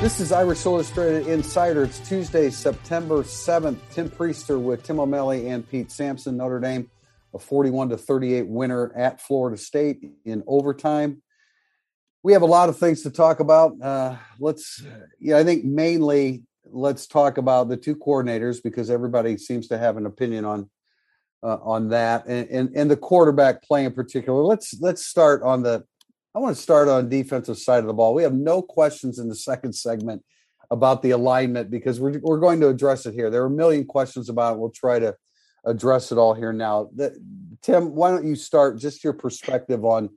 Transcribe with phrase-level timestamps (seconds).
[0.00, 1.84] This is Irish Illustrated Insider.
[1.84, 3.78] It's Tuesday, September 7th.
[3.90, 6.36] Tim Prister with Tim O'Malley and Pete Sampson.
[6.36, 6.90] Notre Dame,
[7.32, 11.22] a 41 to 38 winner at Florida State in overtime.
[12.22, 13.80] We have a lot of things to talk about.
[13.80, 14.82] Uh, let's,
[15.18, 19.96] yeah, I think mainly let's talk about the two coordinators because everybody seems to have
[19.96, 20.68] an opinion on
[21.42, 24.42] uh, on that and, and and the quarterback play in particular.
[24.42, 25.84] Let's let's start on the
[26.36, 28.12] I want to start on defensive side of the ball.
[28.12, 30.22] We have no questions in the second segment
[30.70, 33.30] about the alignment because we're we're going to address it here.
[33.30, 34.58] There are a million questions about it.
[34.58, 35.16] We'll try to
[35.64, 36.90] address it all here now.
[36.94, 37.18] The,
[37.62, 40.10] Tim, why don't you start just your perspective on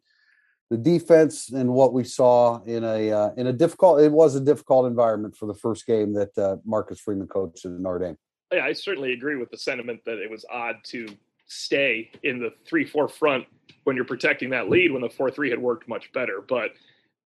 [0.69, 4.41] the defense and what we saw in a uh, in a difficult it was a
[4.41, 8.17] difficult environment for the first game that uh, Marcus Freeman coached in Notre Dame.
[8.51, 11.07] Yeah, I certainly agree with the sentiment that it was odd to
[11.49, 13.45] stay in the three four front
[13.83, 16.43] when you're protecting that lead when the four three had worked much better.
[16.47, 16.71] But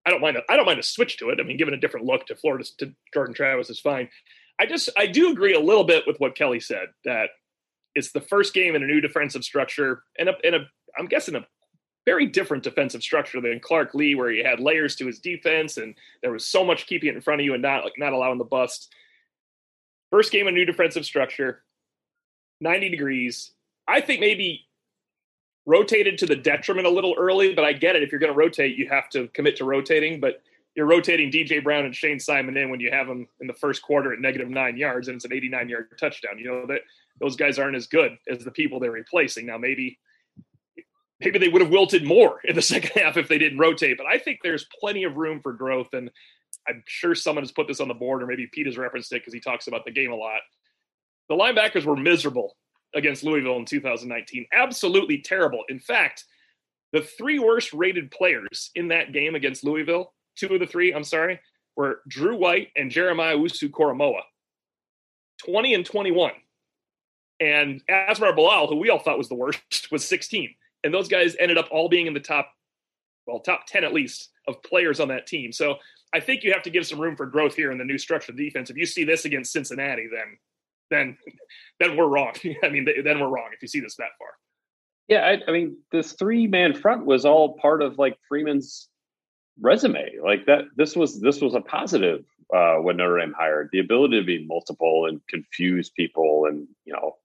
[0.06, 0.38] I don't mind.
[0.38, 1.40] A, I don't mind a switch to it.
[1.40, 4.10] I mean, giving a different look to Florida to Jordan Travis is fine.
[4.60, 7.30] I just I do agree a little bit with what Kelly said that
[7.96, 10.60] it's the first game in a new defensive structure and a, in a
[10.98, 11.46] I'm guessing a
[12.06, 15.96] very different defensive structure than Clark Lea, where he had layers to his defense and
[16.22, 18.38] there was so much keeping it in front of you and not like not allowing
[18.38, 18.94] the bust.
[20.12, 21.64] First game, a new defensive structure,
[22.62, 23.52] 90 degrees.
[23.88, 24.68] I think maybe
[25.66, 28.04] rotated to the detriment a little early, but I get it.
[28.04, 30.20] If you're going to rotate, you have to commit to rotating.
[30.20, 30.42] But
[30.76, 33.82] you're rotating DJ Brown and Shane Simon in when you have them in the first
[33.82, 36.38] quarter at negative nine yards and it's an 89 yard touchdown.
[36.40, 36.82] You know that
[37.20, 39.46] those guys aren't as good as the people they're replacing.
[39.46, 40.00] Now maybe
[41.20, 43.98] maybe they would have wilted more in the second half if they didn't rotate.
[43.98, 46.10] But I think there's plenty of room for growth, and
[46.68, 49.22] I'm sure someone has put this on the board, or maybe Pete has referenced it
[49.22, 50.42] because he talks about the game a lot.
[51.30, 52.56] The linebackers were miserable
[52.96, 54.46] against Louisville in 2019.
[54.54, 55.64] Absolutely terrible.
[55.70, 56.26] In fact,
[56.92, 61.04] the three worst rated players in that game against Louisville, two of the three, I'm
[61.04, 61.40] sorry,
[61.76, 64.22] were Drew White and Jeremiah Owusu-Koramoah.
[65.46, 66.32] 20 and 21.
[67.40, 70.54] And Asmar Bilal, who we all thought was the worst, was 16.
[70.84, 72.52] And those guys ended up all being in the top,
[73.26, 75.52] well, top 10 at least of players on that team.
[75.52, 75.76] So
[76.14, 78.32] I think you have to give some room for growth here in the new structure
[78.32, 78.70] of defense.
[78.70, 80.38] If you see this against Cincinnati, then
[80.90, 81.18] then
[81.80, 82.34] then we're wrong.
[82.64, 84.30] I mean, then we're wrong if you see this that far.
[85.08, 88.88] Yeah, I, I mean, this three man front was all part of like Freeman's
[89.60, 90.18] resume.
[90.24, 92.24] Like that, this was this was a positive
[92.54, 96.94] uh, when Notre Dame hired the ability to be multiple and confuse people, and you
[96.94, 97.18] know,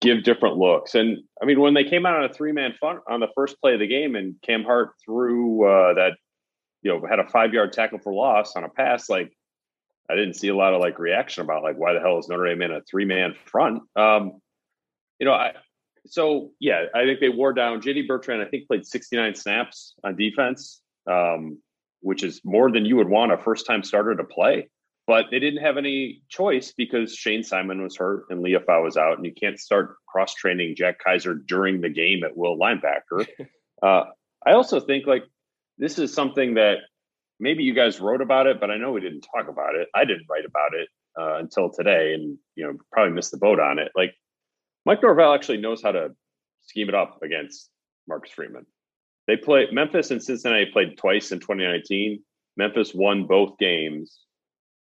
[0.00, 0.94] give different looks.
[0.94, 3.60] And I mean, when they came out on a three man front on the first
[3.60, 6.12] play of the game, and Cam Hart threw uh, that,
[6.82, 9.32] you know, had a five yard tackle for loss on a pass, like
[10.10, 12.46] I didn't see a lot of like reaction about like why the hell is Notre
[12.46, 13.82] Dame in a three man front.
[13.96, 14.40] Um,
[15.18, 15.52] you know, I
[16.06, 18.42] so yeah, I think they wore down JD Bertrand.
[18.42, 20.80] I think played 69 snaps on defense,
[21.10, 21.58] um,
[22.00, 24.70] which is more than you would want a first time starter to play.
[25.06, 29.16] But they didn't have any choice because Shane Simon was hurt and Liufau was out,
[29.16, 33.26] and you can't start cross training Jack Kaiser during the game at will linebacker.
[33.82, 34.04] uh,
[34.46, 35.24] I also think like
[35.78, 36.78] this is something that
[37.40, 39.88] maybe you guys wrote about it, but I know we didn't talk about it.
[39.94, 40.88] I didn't write about it
[41.18, 43.92] uh, until today, and you know probably missed the boat on it.
[43.94, 44.14] Like
[44.84, 46.14] Mike Norvell actually knows how to
[46.62, 47.70] scheme it up against
[48.06, 48.66] Marcus Freeman.
[49.26, 52.22] They play Memphis and Cincinnati played twice in 2019.
[52.56, 54.18] Memphis won both games.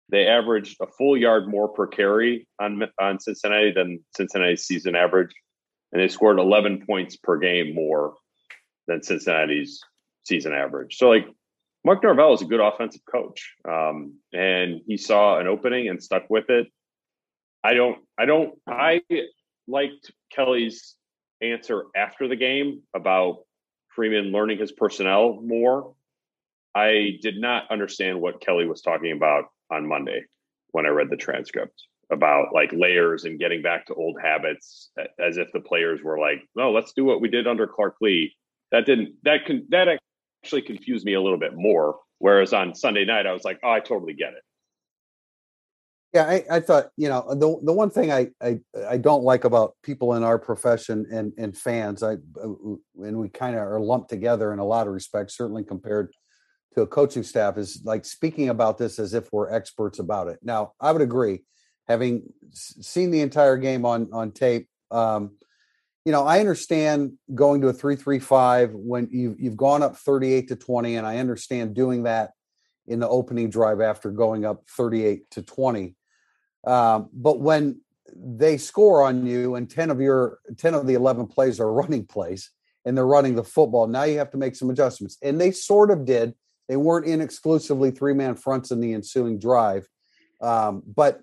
[0.08, 5.34] They averaged a full yard more per carry on on Cincinnati than Cincinnati's season average,
[5.92, 8.14] and they scored 11 points per game more
[8.86, 9.80] than Cincinnati's
[10.24, 10.96] season average.
[10.96, 11.26] So like
[11.86, 16.28] Mark Norvell is a good offensive coach, um, and he saw an opening and stuck
[16.28, 16.66] with it.
[17.62, 17.98] I don't.
[18.18, 18.58] I don't.
[18.66, 19.02] I
[19.68, 20.96] liked Kelly's
[21.40, 23.44] answer after the game about
[23.94, 25.94] Freeman learning his personnel more.
[26.74, 30.24] I did not understand what Kelly was talking about on Monday
[30.72, 34.90] when I read the transcript about like layers and getting back to old habits
[35.24, 38.34] as if the players were like, no, let's do what we did under Clark Lea.
[38.72, 40.00] That didn't that can that
[40.46, 41.96] actually confused me a little bit more.
[42.18, 44.42] Whereas on Sunday night, I was like, oh, I totally get it.
[46.14, 49.44] Yeah, I, I thought you know the the one thing I, I I don't like
[49.44, 53.80] about people in our profession and and fans, I uh, and we kind of are
[53.80, 56.12] lumped together in a lot of respects, certainly compared
[56.74, 60.38] to a coaching staff is like speaking about this as if we're experts about it.
[60.42, 61.42] Now, I would agree,
[61.88, 62.22] having
[62.52, 64.68] seen the entire game on on tape.
[64.90, 65.32] Um,
[66.06, 70.56] you know, I understand going to a three-three-five when you've you've gone up thirty-eight to
[70.56, 72.30] twenty, and I understand doing that
[72.86, 75.96] in the opening drive after going up thirty-eight to twenty.
[76.64, 77.80] Um, but when
[78.14, 82.06] they score on you, and ten of your ten of the eleven plays are running
[82.06, 82.52] plays,
[82.84, 85.90] and they're running the football, now you have to make some adjustments, and they sort
[85.90, 86.34] of did
[86.68, 89.88] they weren't in exclusively three man fronts in the ensuing drive.
[90.40, 91.20] Um, but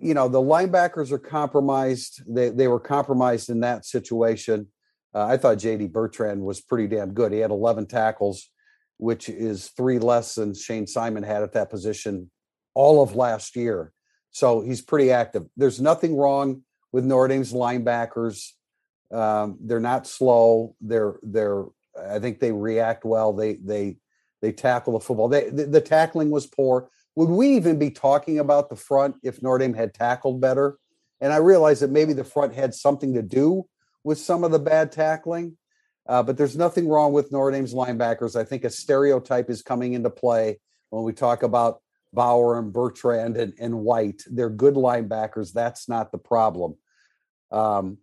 [0.00, 2.22] you know the linebackers are compromised.
[2.26, 4.68] They they were compromised in that situation.
[5.14, 5.88] Uh, I thought J.D.
[5.88, 7.32] Bertrand was pretty damn good.
[7.32, 8.48] He had 11 tackles,
[8.96, 12.30] which is three less than Shane Simon had at that position
[12.74, 13.92] all of last year.
[14.30, 15.46] So he's pretty active.
[15.56, 16.62] There's nothing wrong
[16.92, 18.50] with Notre linebackers.
[19.12, 20.76] Um, they're not slow.
[20.80, 21.64] They're they're.
[22.00, 23.32] I think they react well.
[23.32, 23.96] They they
[24.40, 25.28] they tackle the football.
[25.28, 26.88] They, the, the, tackling was poor.
[27.16, 30.78] Would we even be talking about the front if Notre Dame had tackled better?
[31.20, 33.66] And I realize that maybe the front had something to do
[34.04, 35.56] with some of the bad tackling,
[36.08, 38.36] uh, but there's nothing wrong with Notre Dame's linebackers.
[38.36, 43.36] I think a stereotype is coming into play when we talk about Bauer and Bertrand
[43.36, 44.22] and, and White.
[44.30, 45.52] They're good linebackers.
[45.52, 46.76] That's not the problem.
[47.50, 47.98] Um,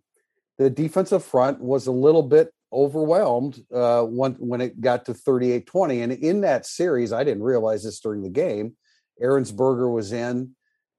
[0.58, 5.66] the defensive front was a little bit overwhelmed uh, when, when it got to 38
[5.66, 6.02] 20.
[6.02, 8.76] And in that series, I didn't realize this during the game.
[9.22, 10.54] Ehrensberger was in,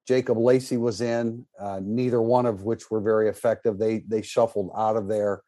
[0.07, 3.77] Jacob Lacey was in, uh, neither one of which were very effective.
[3.77, 5.44] They they shuffled out of there.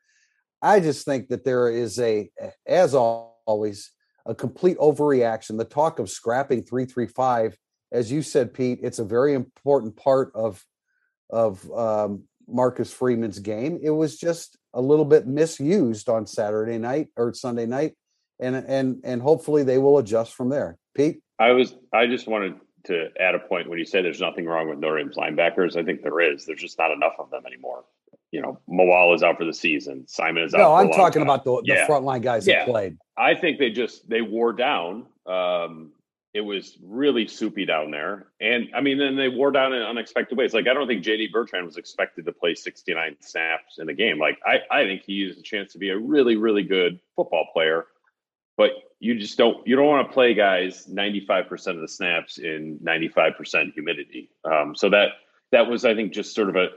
[0.61, 2.29] I just think that there is a,
[2.67, 3.91] as always,
[4.25, 5.57] a complete overreaction.
[5.57, 7.57] The talk of scrapping 335,
[7.91, 10.63] as you said, Pete, it's a very important part of
[11.31, 13.79] of um, Marcus Freeman's game.
[13.81, 17.93] It was just a little bit misused on Saturday night or Sunday night,
[18.39, 20.77] and and and hopefully they will adjust from there.
[20.93, 22.55] Pete, I was I just wanted
[22.85, 25.75] to add a point when you say there's nothing wrong with Notre Dame's linebackers.
[25.75, 26.45] I think there is.
[26.45, 27.83] There's just not enough of them anymore.
[28.31, 30.07] You know, Moala is out for the season.
[30.07, 30.59] Simon is out.
[30.59, 31.29] No, I'm talking time.
[31.29, 31.87] about the, the yeah.
[31.87, 32.59] frontline guys yeah.
[32.59, 32.97] that played.
[33.17, 35.07] I think they just they wore down.
[35.25, 35.91] Um,
[36.33, 38.27] it was really soupy down there.
[38.39, 40.53] And I mean, then they wore down in unexpected ways.
[40.53, 44.17] Like, I don't think JD Bertrand was expected to play 69 snaps in a game.
[44.17, 47.47] Like, I, I think he has a chance to be a really, really good football
[47.51, 47.85] player.
[48.61, 52.77] But you just don't you don't want to play guys 95% of the snaps in
[52.83, 54.29] 95% humidity.
[54.45, 55.13] Um, so that
[55.51, 56.67] that was, I think, just sort of a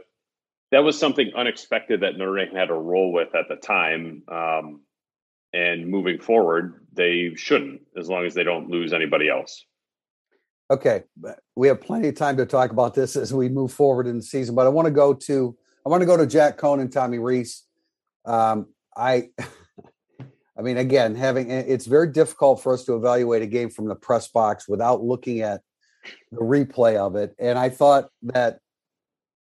[0.73, 4.23] that was something unexpected that Notre Dame had to roll with at the time.
[4.29, 4.81] Um,
[5.53, 9.67] and moving forward, they shouldn't, as long as they don't lose anybody else.
[10.71, 11.03] Okay,
[11.55, 14.23] we have plenty of time to talk about this as we move forward in the
[14.23, 14.55] season.
[14.55, 15.55] But I want to go to
[15.85, 17.65] I want to go to Jack Coan and Tommy Rees.
[18.25, 19.29] Um, I,
[20.57, 23.89] I mean, again, having eh, it's very difficult for us to evaluate a game from
[23.89, 25.63] the press box without looking at
[26.31, 27.35] the replay of it.
[27.39, 28.59] And I thought that,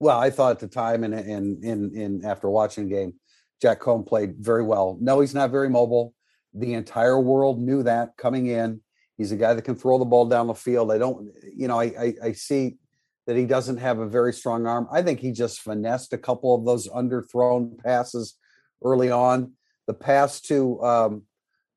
[0.01, 3.15] well, I thought at the time and in in after watching the game
[3.61, 4.97] Jack Coan played very well.
[5.01, 6.15] No, he's not very mobile.
[6.55, 8.81] The entire world knew that coming in.
[9.17, 10.93] He's a guy that can throw the ball down the field.
[10.93, 12.77] I don't, you know, I, I, I see
[13.27, 14.87] that he doesn't have a very strong arm.
[14.93, 18.37] I think he just finessed a couple of those underthrown passes
[18.83, 19.53] early on.
[19.89, 21.23] The pass to um,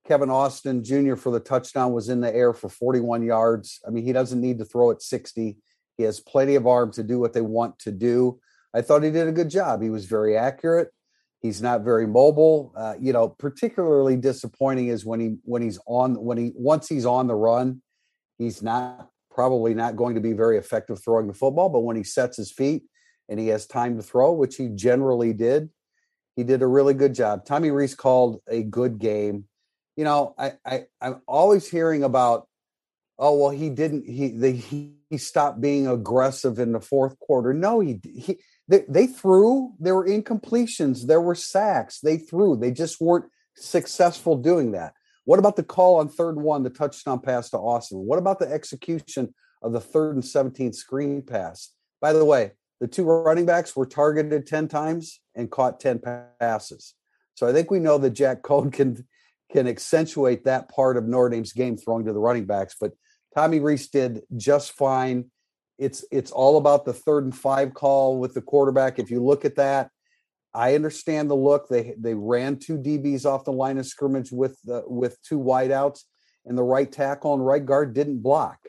[0.05, 1.15] Kevin Austin Jr.
[1.15, 3.79] for the touchdown was in the air for 41 yards.
[3.87, 5.57] I mean, he doesn't need to throw it 60.
[5.97, 8.39] He has plenty of arm to do what they want to do.
[8.73, 9.81] I thought he did a good job.
[9.81, 10.89] He was very accurate.
[11.39, 12.73] He's not very mobile.
[12.75, 17.05] Uh, you know, particularly disappointing is when he when he's on when he once he's
[17.05, 17.81] on the run,
[18.37, 21.69] he's not probably not going to be very effective throwing the football.
[21.69, 22.83] But when he sets his feet
[23.27, 25.69] and he has time to throw, which he generally did,
[26.41, 27.45] he did a really good job.
[27.45, 29.45] Tommy Rees called a good game.
[29.95, 32.47] You know, I, I I'm always hearing about,
[33.19, 37.53] oh well, he didn't he they, he, he stopped being aggressive in the fourth quarter.
[37.53, 42.71] No, he he they, they threw, there were incompletions, there were sacks, they threw, they
[42.71, 44.93] just weren't successful doing that.
[45.25, 47.99] What about the call on third and one, the touchdown pass to Austin?
[47.99, 51.71] What about the execution of the third and 17 screen pass?
[51.99, 56.01] By the way, the two running backs were targeted 10 times and caught 10
[56.39, 56.93] passes.
[57.35, 59.07] So I think we know that Jack Coan can
[59.49, 62.91] can accentuate that part of Notre Dame's game throwing to the running backs, but
[63.35, 65.29] Tommy Rees did just fine
[65.81, 68.99] it's it's all about the third and five call with the quarterback.
[68.99, 69.89] If you look at that,
[70.53, 71.67] I understand the look.
[71.67, 76.01] They they ran two DBs off the line of scrimmage with the with two wideouts,
[76.45, 78.59] and the right tackle and right guard didn't block.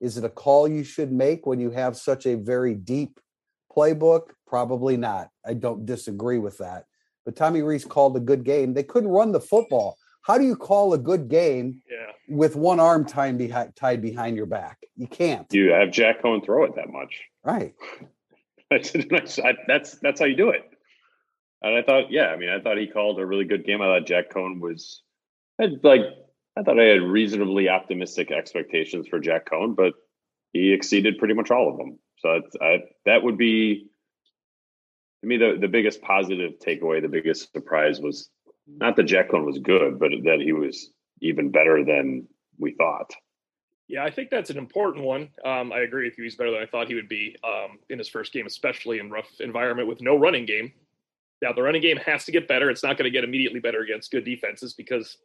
[0.00, 3.20] Is it a call you should make when you have such a very deep
[3.74, 4.28] playbook?
[4.46, 5.30] Probably not.
[5.46, 6.86] I don't disagree with that.
[7.24, 8.74] But Tommy Rees called a good game.
[8.74, 9.96] They couldn't run the football.
[10.22, 14.36] How do you call a good game yeah with one arm tied behind tied behind
[14.36, 14.78] your back.
[14.96, 15.48] You can't.
[15.48, 17.74] Do you have Jack Coan throw it that much, right?
[18.70, 18.92] that's
[19.66, 20.62] that's that's how you do it.
[21.62, 23.80] And I thought, yeah, I mean, I thought he called a really good game.
[23.80, 25.02] I thought Jack Coan was
[25.60, 26.02] had like
[26.56, 29.92] I thought I had reasonably optimistic expectations for Jack Coan, but
[30.52, 31.98] he exceeded pretty much all of them.
[32.22, 33.88] So I, that would be
[35.20, 38.30] to me the, the biggest positive takeaway, the biggest surprise was
[38.66, 42.26] not that Coan was good, but that he was even better than
[42.58, 43.12] we thought.
[43.88, 45.28] Yeah, I think that's an important one.
[45.44, 46.24] Um, I agree with you.
[46.24, 49.10] He's better than I thought he would be um, in his first game, especially in
[49.10, 50.72] rough environment with no running game.
[51.42, 52.70] Now the running game has to get better.
[52.70, 55.18] It's not going to get immediately better against good defenses because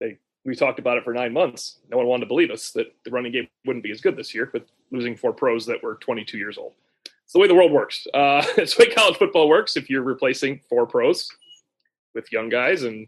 [0.00, 1.78] they we talked about it for nine months.
[1.90, 4.34] No one wanted to believe us that the running game wouldn't be as good this
[4.34, 6.74] year with losing four pros that were 22 years old.
[7.24, 8.06] It's the way the world works.
[8.12, 9.76] Uh, it's the way college football works.
[9.76, 11.28] If you're replacing four pros
[12.14, 13.06] with young guys and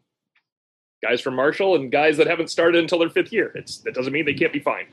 [1.02, 4.12] guys from Marshall and guys that haven't started until their fifth year, it's that doesn't
[4.12, 4.86] mean they can't be fine.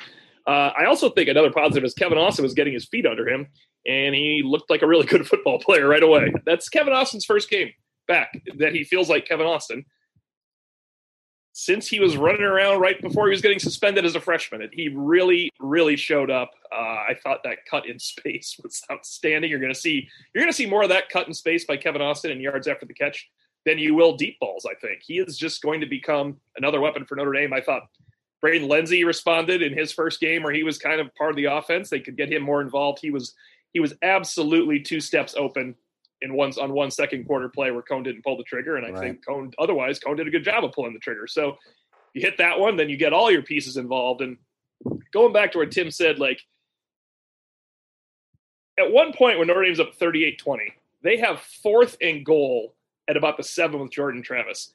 [0.46, 3.48] Uh, I also think another positive is Kevin Austin was getting his feet under him,
[3.88, 6.34] and he looked like a really good football player right away.
[6.46, 7.72] That's Kevin Austin's first game
[8.06, 9.86] back that he feels like Kevin Austin
[11.54, 14.68] since he was running around right before he was getting suspended as a freshman.
[14.74, 16.52] He really, really showed up.
[16.72, 19.50] Uh, I thought that cut in space was outstanding.
[19.50, 21.78] You're going to see you're going to see more of that cut in space by
[21.78, 23.30] Kevin Austin in yards after the catch
[23.66, 24.66] than you will deep balls.
[24.70, 27.54] I think he is just going to become another weapon for Notre Dame.
[27.54, 27.84] I thought
[28.42, 31.46] Braden Lenzy responded in his first game where he was kind of part of the
[31.46, 31.90] offense.
[31.90, 33.00] They could get him more involved.
[33.00, 33.36] He was
[33.74, 35.76] he was absolutely two steps open
[36.24, 38.90] in one on one second quarter play where Coan didn't pull the trigger, and I
[38.90, 39.00] right.
[39.00, 41.28] think Coan otherwise Coan did a good job of pulling the trigger.
[41.28, 41.58] So
[42.14, 44.22] you hit that one, then you get all your pieces involved.
[44.22, 44.38] And
[45.12, 46.40] going back to where Tim said, like
[48.80, 50.58] at one point when Notre Dame's up 38-20,
[51.04, 52.76] they have fourth and goal
[53.08, 54.74] at about the seven with Jordan Travis.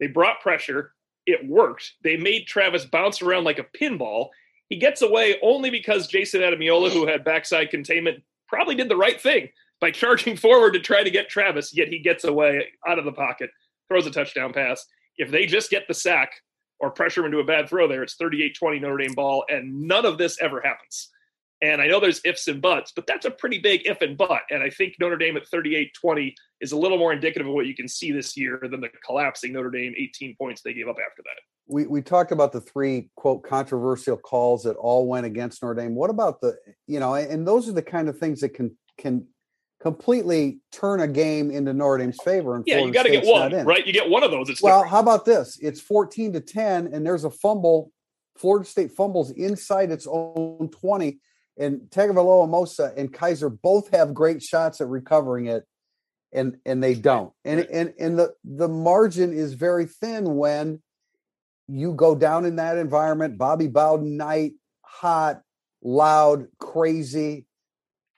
[0.00, 0.92] They brought pressure.
[1.26, 1.92] It worked.
[2.02, 4.28] They made Travis bounce around like a pinball.
[4.68, 9.20] He gets away only because Jayson Ademilola, who had backside containment, probably did the right
[9.20, 9.50] thing
[9.80, 13.12] by charging forward to try to get Travis, yet he gets away out of the
[13.12, 13.50] pocket,
[13.88, 14.84] throws a touchdown pass.
[15.16, 16.32] If they just get the sack
[16.78, 19.82] or pressure him into a bad throw there, it's 38 20 Notre Dame ball, and
[19.82, 21.10] none of this ever happens.
[21.62, 24.42] And I know there's ifs and buts, but that's a pretty big if and but.
[24.50, 27.66] And I think Notre Dame at 38 20 is a little more indicative of what
[27.66, 30.96] you can see this year than the collapsing Notre Dame 18 points they gave up
[30.98, 31.40] after that.
[31.66, 35.94] We, we talked about the three quote controversial calls that all went against Notre Dame.
[35.94, 36.56] What about the
[36.86, 39.26] you know, and those are the kind of things that can can
[39.86, 42.56] completely turn a game into Notre Dame's favor.
[42.56, 43.86] And yeah, Florida you got to get one, right?
[43.86, 44.48] You get one of those.
[44.50, 44.90] It's well, different.
[44.90, 45.60] how about this?
[45.62, 47.92] It's 14 to 10, and there's a fumble.
[48.36, 51.20] Florida State fumbles inside its own 20,
[51.58, 55.64] and Tagovailoa Amosa and Kaiser both have great shots at recovering it,
[56.32, 57.32] and and they don't.
[57.44, 57.70] And right.
[57.70, 60.82] and and the the margin is very thin when
[61.68, 63.38] you go down in that environment.
[63.38, 65.42] Bobby Bowden night, hot,
[65.80, 67.45] loud, crazy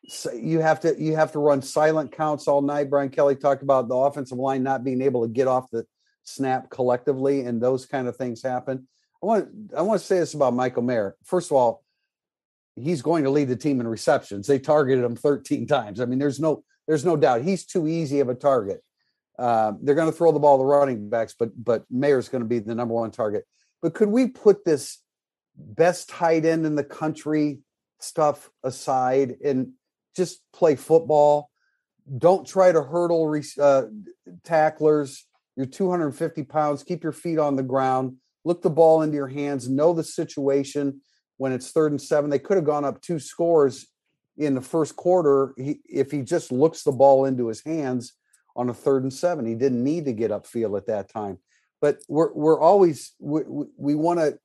[0.08, 2.88] so you have to you have to run silent counts all night.
[2.88, 5.86] Brian Kelly talked about the offensive line not being able to get off the
[6.24, 8.88] snap collectively, and those kind of things happen.
[9.22, 11.14] I want I want to say this about Michael Mayer.
[11.24, 11.84] First of all,
[12.74, 14.46] he's going to lead the team in receptions.
[14.46, 16.00] They targeted him 13 times.
[16.00, 18.82] I mean, there's no there's no doubt he's too easy of a target.
[19.38, 22.48] Uh, they're going to throw the ball to running backs, but but Mayer's going to
[22.48, 23.44] be the number one target.
[23.82, 25.02] But could we put this
[25.54, 27.60] best tight end in the country
[28.00, 29.72] stuff aside and
[30.18, 31.48] just play football.
[32.18, 33.84] Don't try to hurdle uh,
[34.44, 35.24] tacklers.
[35.56, 36.82] You're 250 pounds.
[36.82, 38.16] Keep your feet on the ground.
[38.44, 39.68] Look the ball into your hands.
[39.68, 41.00] Know the situation
[41.38, 42.28] when it's third and seven.
[42.28, 43.86] They could have gone up two scores
[44.36, 48.14] in the first quarter he, if he just looks the ball into his hands
[48.54, 49.46] on a third and seven.
[49.46, 51.38] He didn't need to get upfield at that time.
[51.80, 54.38] But we're we're always we, we, we want to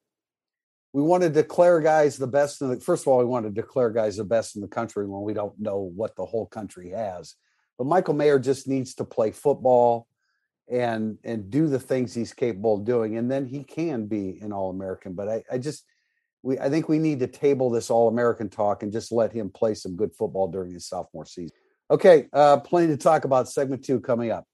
[0.93, 3.51] we want to declare guys the best in the first of all we want to
[3.51, 6.91] declare guys the best in the country when we don't know what the whole country
[6.91, 7.35] has.
[7.77, 10.07] But michael mayer just needs to play football
[10.71, 13.17] and and do the things he's capable of doing.
[13.17, 15.13] And then he can be an all-american.
[15.13, 15.83] But i, I just
[16.43, 19.73] we i think we need to table this all-american talk and just let him play
[19.73, 21.55] some good football during his sophomore season.
[21.89, 23.49] Okay uh plenty to talk about.
[23.49, 24.45] Segment two coming up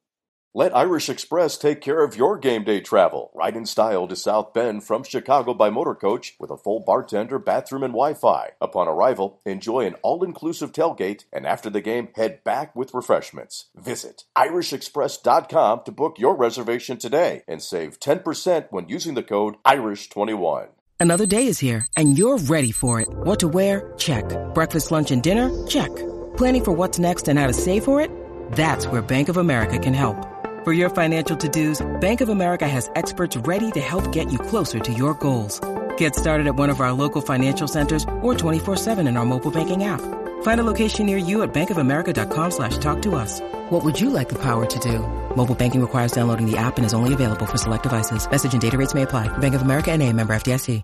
[0.53, 3.31] let Irish Express take care of your game day travel.
[3.35, 7.37] Ride in style to South Bend from Chicago by motor coach with a full bartender,
[7.37, 8.51] bathroom, and Wi Fi.
[8.59, 13.65] Upon arrival, enjoy an all inclusive tailgate, and after the game, head back with refreshments.
[13.75, 20.69] Visit IrishExpress.com to book your reservation today and save 10% when using the code IRISH21.
[20.99, 23.07] Another day is here, and you're ready for it.
[23.09, 23.93] What to wear?
[23.97, 24.25] Check.
[24.53, 25.67] Breakfast, lunch, and dinner?
[25.67, 25.95] Check.
[26.35, 28.11] Planning for what's next and how to save for it?
[28.53, 30.38] That's where Bank of America can help.
[30.65, 34.77] For your financial to-dos, Bank of America has experts ready to help get you closer
[34.79, 35.61] to your goals.
[35.95, 39.85] Get started at one of our local financial centers or 24-7 in our mobile banking
[39.85, 40.01] app.
[40.41, 43.39] Find a location near you at bankofamerica.com slash talk to us.
[43.69, 44.99] What would you like the power to do?
[45.33, 48.29] Mobile banking requires downloading the app and is only available for select devices.
[48.29, 49.29] Message and data rates may apply.
[49.37, 50.83] Bank of America and a member FDIC.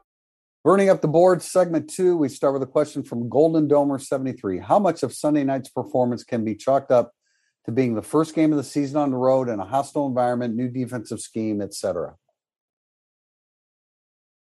[0.63, 4.58] Burning up the board, segment two, we start with a question from Golden Domer 73.
[4.58, 7.12] How much of Sunday night's performance can be chalked up
[7.65, 10.55] to being the first game of the season on the road in a hostile environment,
[10.55, 12.15] new defensive scheme, etc.?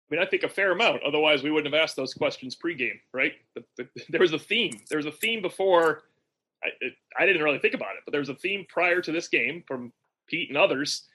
[0.09, 1.03] I mean, I think a fair amount.
[1.03, 3.33] Otherwise, we wouldn't have asked those questions pregame, right?
[3.55, 4.73] The, the, there was a theme.
[4.89, 6.03] There was a theme before.
[6.63, 9.11] I, it, I didn't really think about it, but there was a theme prior to
[9.11, 9.93] this game from
[10.27, 11.07] Pete and others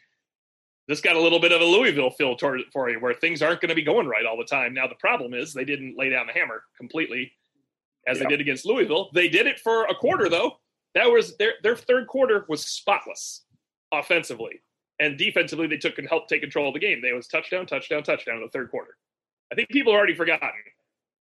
[0.88, 3.42] this got a little bit of a Louisville feel toward it for you, where things
[3.42, 4.72] aren't going to be going right all the time.
[4.72, 7.32] Now the problem is they didn't lay down the hammer completely
[8.06, 8.24] as yeah.
[8.24, 9.10] they did against Louisville.
[9.12, 10.60] They did it for a quarter though.
[10.96, 13.44] That was their their third quarter was spotless
[13.92, 14.62] offensively
[14.98, 15.66] and defensively.
[15.66, 17.02] They took and helped take control of the game.
[17.02, 18.96] They was touchdown, touchdown, touchdown in the third quarter.
[19.52, 20.48] I think people have already forgotten.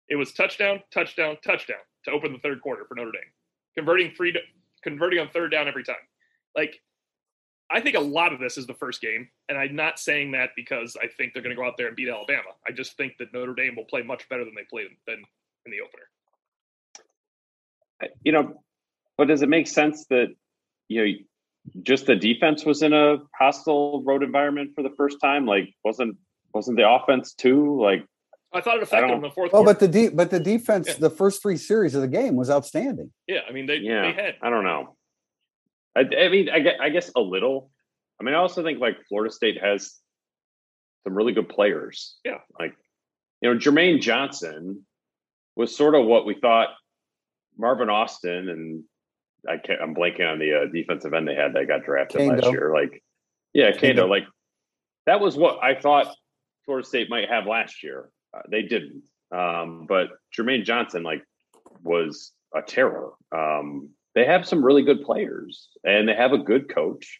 [0.09, 3.31] It was touchdown, touchdown, touchdown to open the third quarter for Notre Dame,
[3.73, 4.37] converting three,
[4.83, 5.95] converting on third down every time.
[6.53, 6.81] Like
[7.71, 10.49] I think a lot of this is the first game, and I'm not saying that
[10.57, 12.49] because I think they're going to go out there and beat Alabama.
[12.67, 15.23] I just think that Notre Dame will play much better than they played than
[15.65, 16.09] in the opener.
[18.23, 18.61] You know,
[19.21, 20.29] but does it make sense that
[20.87, 21.13] you know
[21.83, 25.45] just the defense was in a hostile road environment for the first time?
[25.45, 26.17] Like, wasn't
[26.55, 27.79] wasn't the offense too?
[27.79, 28.03] Like,
[28.51, 29.53] I thought it affected them in the fourth.
[29.53, 29.79] Well, quarter.
[29.79, 30.95] but the de- but the defense, yeah.
[30.97, 33.11] the first three series of the game was outstanding.
[33.27, 34.37] Yeah, I mean they yeah, they had.
[34.41, 34.95] I don't know.
[35.95, 37.69] I, I mean, I guess, I guess a little.
[38.19, 39.99] I mean, I also think like Florida State has
[41.03, 42.17] some really good players.
[42.25, 42.39] Yeah.
[42.59, 42.73] Like,
[43.41, 44.83] you know, Jermaine Johnson
[45.55, 46.69] was sort of what we thought
[47.55, 48.83] Marvin Austin and
[49.47, 52.41] I can't, I'm blanking on the uh, defensive end they had that got drafted Kaindoh.
[52.41, 52.73] last year.
[52.73, 53.03] Like,
[53.53, 54.09] yeah, Kaindoh.
[54.09, 54.25] like
[55.05, 56.13] that was what I thought
[56.65, 58.09] Florida State might have last year.
[58.35, 59.03] Uh, they didn't.
[59.35, 61.23] Um, but Jermaine Johnson, like,
[61.83, 63.11] was a terror.
[63.35, 67.19] Um, they have some really good players and they have a good coach.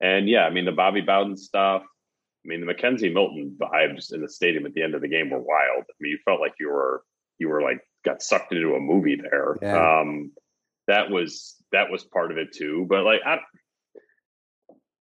[0.00, 4.22] And yeah, I mean, the Bobby Bowden stuff, I mean, the McKenzie Milton vibes in
[4.22, 5.84] the stadium at the end of the game were wild.
[5.88, 7.02] I mean, you felt like you were,
[7.38, 9.56] you were like, got sucked into a movie there.
[9.60, 10.00] Yeah.
[10.00, 10.32] Um,
[10.86, 12.86] that was, that was part of it too.
[12.88, 13.38] But like, I,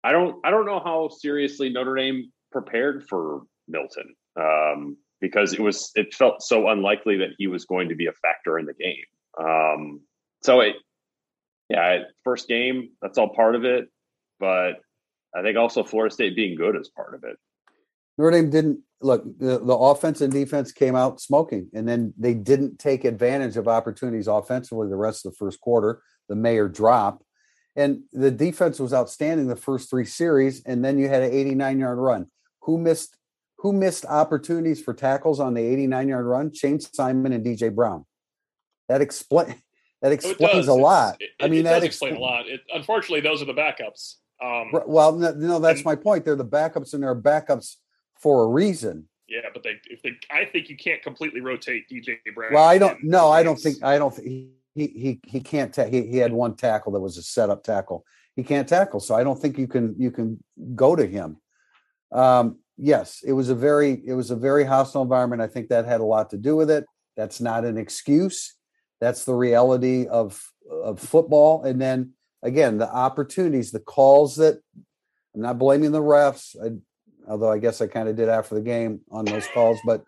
[0.02, 4.14] I don't, I don't know how seriously Notre Dame prepared for Milton.
[4.40, 8.12] Um, because it was, it felt so unlikely that he was going to be a
[8.12, 9.04] factor in the game.
[9.38, 10.00] Um,
[10.42, 10.76] so it,
[11.68, 13.88] yeah, first game, that's all part of it.
[14.38, 14.76] But
[15.34, 17.36] I think also Florida State being good is part of it.
[18.20, 22.34] Notre Dame didn't look the, the offense and defense came out smoking, and then they
[22.34, 26.02] didn't take advantage of opportunities offensively the rest of the first quarter.
[26.28, 27.24] The mayor drop,
[27.74, 31.80] and the defense was outstanding the first three series, and then you had an 89
[31.80, 32.26] yard run.
[32.62, 33.16] Who missed?
[33.60, 36.52] Who missed opportunities for tackles on the 89 yard run?
[36.52, 38.04] Shane Simon and DJ Brown.
[38.90, 39.54] That explain
[40.02, 41.16] that explains a lot.
[41.20, 42.48] It, I mean, it that explains a lot.
[42.48, 44.16] It, unfortunately, those are the backups.
[44.42, 46.26] Um, well, no, no that's and, my point.
[46.26, 47.76] They're the backups, and they're backups
[48.20, 49.08] for a reason.
[49.28, 52.52] Yeah, but they, if they, I think you can't completely rotate DJ Brown.
[52.52, 53.02] Well, I don't.
[53.02, 53.82] No, I don't think.
[53.82, 55.72] I don't he he he can't.
[55.72, 58.04] Ta- he he had one tackle that was a setup tackle.
[58.34, 60.42] He can't tackle, so I don't think you can you can
[60.74, 61.36] go to him.
[62.10, 65.42] Um, yes, it was a very it was a very hostile environment.
[65.42, 66.84] I think that had a lot to do with it.
[67.16, 68.56] That's not an excuse
[69.00, 71.64] that's the reality of of football.
[71.64, 74.60] And then again, the opportunities, the calls that
[75.34, 76.76] I'm not blaming the refs, I,
[77.28, 79.78] although I guess I kind of did after the game on those calls.
[79.84, 80.04] But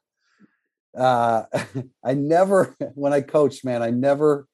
[0.97, 1.45] uh,
[2.05, 4.47] I never, when I coached, man, I never,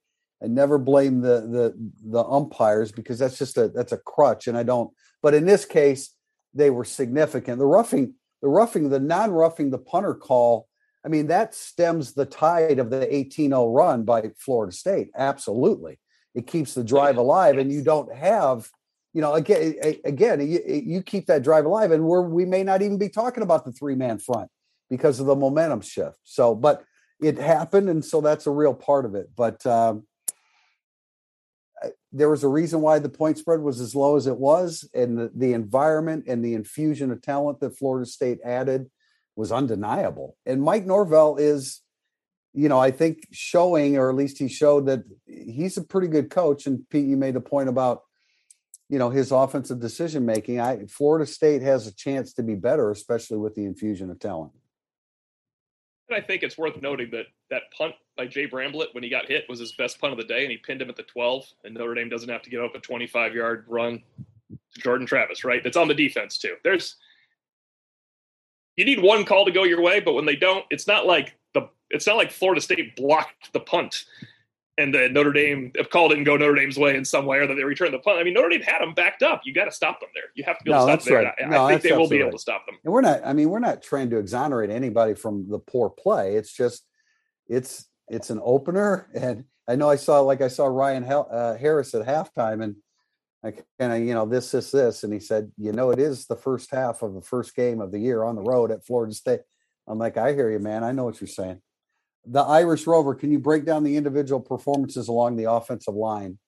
[0.42, 4.56] I never blame the the the umpires because that's just a that's a crutch, and
[4.56, 4.90] I don't.
[5.20, 6.14] But in this case,
[6.54, 7.58] they were significant.
[7.58, 10.68] The roughing, the roughing, the non-roughing, the punter call
[11.04, 15.08] I mean, that stems the tide of the 18 0 run by Florida State.
[15.16, 15.98] Absolutely.
[16.34, 18.70] It keeps the drive alive, and you don't have,
[19.14, 22.82] you know, again, again, you, you keep that drive alive, and we're, we may not
[22.82, 24.50] even be talking about the three man front
[24.90, 26.18] because of the momentum shift.
[26.24, 26.84] So, but
[27.20, 29.30] it happened, and so that's a real part of it.
[29.34, 30.06] But um,
[32.12, 35.18] there was a reason why the point spread was as low as it was, and
[35.18, 38.90] the, the environment and the infusion of talent that Florida State added
[39.36, 40.36] was undeniable.
[40.46, 41.80] And Mike Norvell is,
[42.54, 46.28] you know, I think showing, or at least he showed that he's a pretty good
[46.28, 46.66] coach.
[46.66, 48.02] And Pete, you made a point about,
[48.88, 50.60] you know, his offensive decision making.
[50.60, 54.52] I Florida State has a chance to be better, especially with the infusion of talent.
[56.08, 59.26] And I think it's worth noting that that punt by Jay Bramblett when he got
[59.26, 61.44] hit was his best punt of the day, and he pinned him at the 12.
[61.64, 64.02] And Notre Dame doesn't have to give up a 25 yard run
[64.74, 65.62] to Jordan Travis, right?
[65.62, 66.54] That's on the defense too.
[66.64, 66.96] There's
[68.76, 71.34] you need one call to go your way, but when they don't, it's not like
[71.52, 74.04] the it's not like Florida State blocked the punt
[74.78, 77.46] and then Notre Dame if call didn't go Notre Dame's way in some way, or
[77.46, 78.18] that they returned the punt.
[78.18, 79.42] I mean, Notre Dame had them backed up.
[79.44, 80.24] You got to stop them there.
[80.34, 81.24] You have to be able No, to stop them there.
[81.24, 81.34] right.
[81.40, 82.32] And No, I, I think they will be able right.
[82.32, 82.76] to stop them.
[82.84, 83.20] And we're not.
[83.24, 86.36] I mean, we're not trying to exonerate anybody from the poor play.
[86.36, 86.84] It's just,
[87.48, 91.56] it's it's an opener, and I know I saw like I saw Ryan Hel- uh,
[91.56, 92.76] Harris at halftime, and
[93.44, 96.26] I kind of you know this this this, and he said, you know, it is
[96.26, 99.12] the first half of the first game of the year on the road at Florida
[99.14, 99.40] State.
[99.86, 100.84] I'm like, I hear you, man.
[100.84, 101.60] I know what you're saying.
[102.26, 103.14] The Irish Rover.
[103.14, 106.38] Can you break down the individual performances along the offensive line?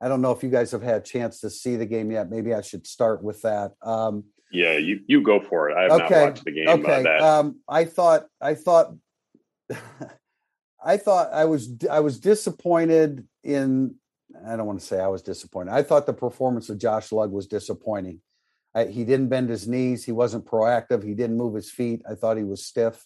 [0.00, 2.30] I don't know if you guys have had a chance to see the game yet.
[2.30, 3.72] Maybe I should start with that.
[3.82, 5.76] Um, Yeah, you you go for it.
[5.76, 6.68] I have not watched the game.
[6.68, 7.02] okay.
[7.02, 8.94] that Um, I thought, I thought,
[10.84, 13.94] I thought I was, I was disappointed in.
[14.46, 15.72] I don't want to say I was disappointed.
[15.72, 18.20] I thought the performance of Josh Lugg was disappointing.
[18.74, 20.04] I, he didn't bend his knees.
[20.04, 21.02] He wasn't proactive.
[21.02, 22.02] He didn't move his feet.
[22.08, 23.04] I thought he was stiff.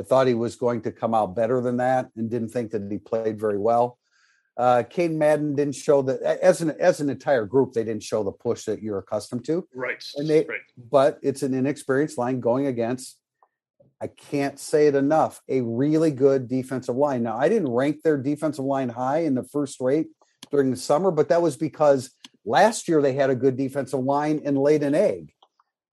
[0.00, 2.90] I thought he was going to come out better than that, and didn't think that
[2.90, 3.98] he played very well.
[4.56, 7.72] Uh, Cain Madden didn't show that as an as an entire group.
[7.72, 10.02] They didn't show the push that you're accustomed to Right.
[10.16, 10.60] And they- right.
[10.76, 13.18] but it's an inexperienced line going against
[14.02, 17.22] I can't say it enough, a really good defensive line.
[17.22, 20.06] Now, I didn't rank their defensive line high in the first rate
[20.50, 22.10] during the summer, but that was because
[22.46, 25.34] last year they had a good defensive line and laid an egg.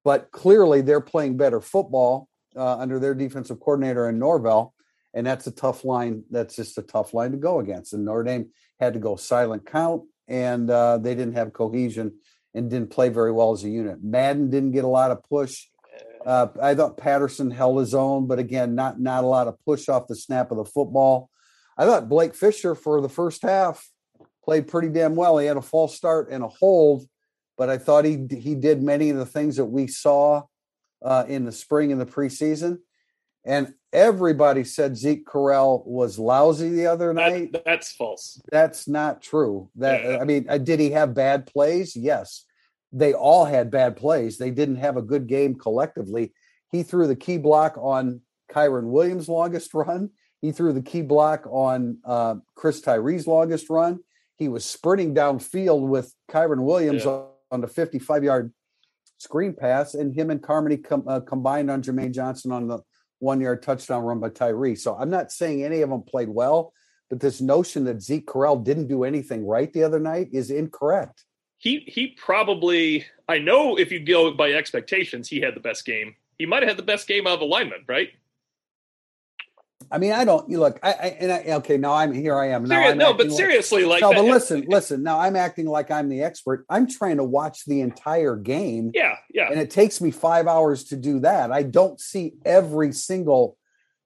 [0.05, 4.73] But clearly they're playing better football uh, under their defensive coordinator in Norvell.
[5.13, 6.23] And that's a tough line.
[6.29, 7.93] That's just a tough line to go against.
[7.93, 12.13] And Notre Dame had to go silent count, and uh, they didn't have cohesion
[12.53, 14.03] and didn't play very well as a unit.
[14.03, 15.67] Madden didn't get a lot of push.
[16.25, 19.87] Uh, I thought Patterson held his own, but again, not not a lot of push
[19.87, 21.29] off the snap of the football.
[21.77, 23.87] I thought Blake Fisher for the first half
[24.43, 25.37] played pretty damn well.
[25.37, 27.07] He had a false start and a hold,
[27.57, 30.43] but I thought he he did many of the things that we saw
[31.03, 32.79] uh, in the spring and the preseason.
[33.45, 37.53] And everybody said Zeke Correll was lousy the other night.
[37.53, 38.41] That, that's false.
[38.51, 39.69] That's not true.
[39.75, 40.17] That Yeah.
[40.19, 41.95] I mean, uh, did he have bad plays?
[41.95, 42.45] Yes,
[42.91, 44.37] they all had bad plays.
[44.37, 46.33] They didn't have a good game collectively.
[46.71, 50.09] He threw the key block on Kyren Williams' longest run.
[50.41, 53.99] He threw the key block on uh, Chris Tyree's longest run.
[54.35, 57.11] He was sprinting downfield with Kyren Williams Yeah.
[57.11, 58.53] on, on the 55 yard
[59.17, 62.79] screen pass, and him and Carmody com- uh, combined on Jermaine Johnson on the
[63.19, 64.75] one yard touchdown run by Tyree.
[64.75, 66.73] So I'm not saying any of them played well,
[67.09, 71.23] but this notion that Zeke Correll didn't do anything right the other night is incorrect.
[71.57, 76.15] He he probably I know if you go by expectations, he had the best game.
[76.37, 78.09] He might have had the best game out of the lineman, right?
[79.91, 80.49] I mean, I don't.
[80.49, 81.77] You look, I, I and I, okay.
[81.77, 82.35] Now I'm here.
[82.35, 82.81] I am now.
[82.81, 85.03] Serious- no, but like- seriously, like no, but that- listen, listen.
[85.03, 86.65] Now I'm acting like I'm the expert.
[86.69, 89.49] I'm trying to watch the entire game, Yeah, yeah.
[89.49, 91.51] and it takes me five hours to do that.
[91.51, 93.57] I don't see every single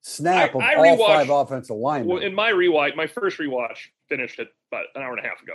[0.01, 2.07] snap I- of I all five offensive linemen.
[2.15, 3.77] Well, in my rewatch, my first rewatch
[4.09, 5.53] finished it about an hour and a half ago,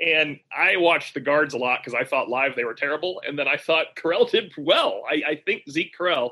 [0.00, 3.38] and I watched the guards a lot because I thought live they were terrible, and
[3.38, 5.02] then I thought Correll did well.
[5.08, 6.30] I, I think Zeke Correll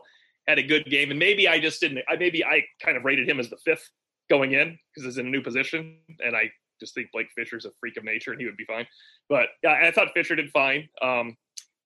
[0.49, 2.01] had a good game, and maybe I just didn't.
[2.09, 3.89] I maybe I kind of rated him as the fifth
[4.31, 7.71] going in because he's in a new position, and I just think Blake Fisher's a
[7.81, 8.87] freak of nature and he would be fine.
[9.29, 10.89] But I, I thought Fisher did fine.
[11.01, 11.37] Um,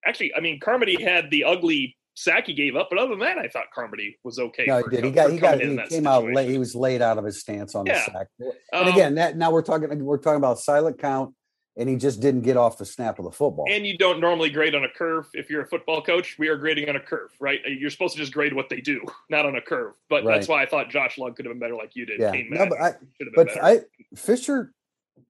[0.06, 3.38] actually, I mean Carmody had the ugly sack he gave up, but other than that,
[3.38, 4.64] I thought Carmody was okay.
[4.66, 5.04] no, he did.
[5.04, 5.30] He got.
[5.30, 5.60] He got.
[5.60, 6.50] He came out late.
[6.50, 8.04] He was laid out of his stance on Yeah.
[8.04, 8.26] the sack.
[8.40, 10.04] And Um, again, that now we're talking.
[10.04, 11.34] We're talking about silent count,
[11.76, 13.66] and he just didn't get off the snap of the football.
[13.70, 16.36] and you don't normally grade on a curve if you're a football coach.
[16.38, 17.60] We are grading on a curve, right?
[17.66, 19.94] You're supposed to just grade what they do, not on a curve.
[20.08, 22.20] But that's why I thought Josh Lugg could have been better, like you did.
[22.20, 23.64] yeah, no, but I, should have been but better.
[23.64, 23.80] I
[24.16, 24.72] Fisher,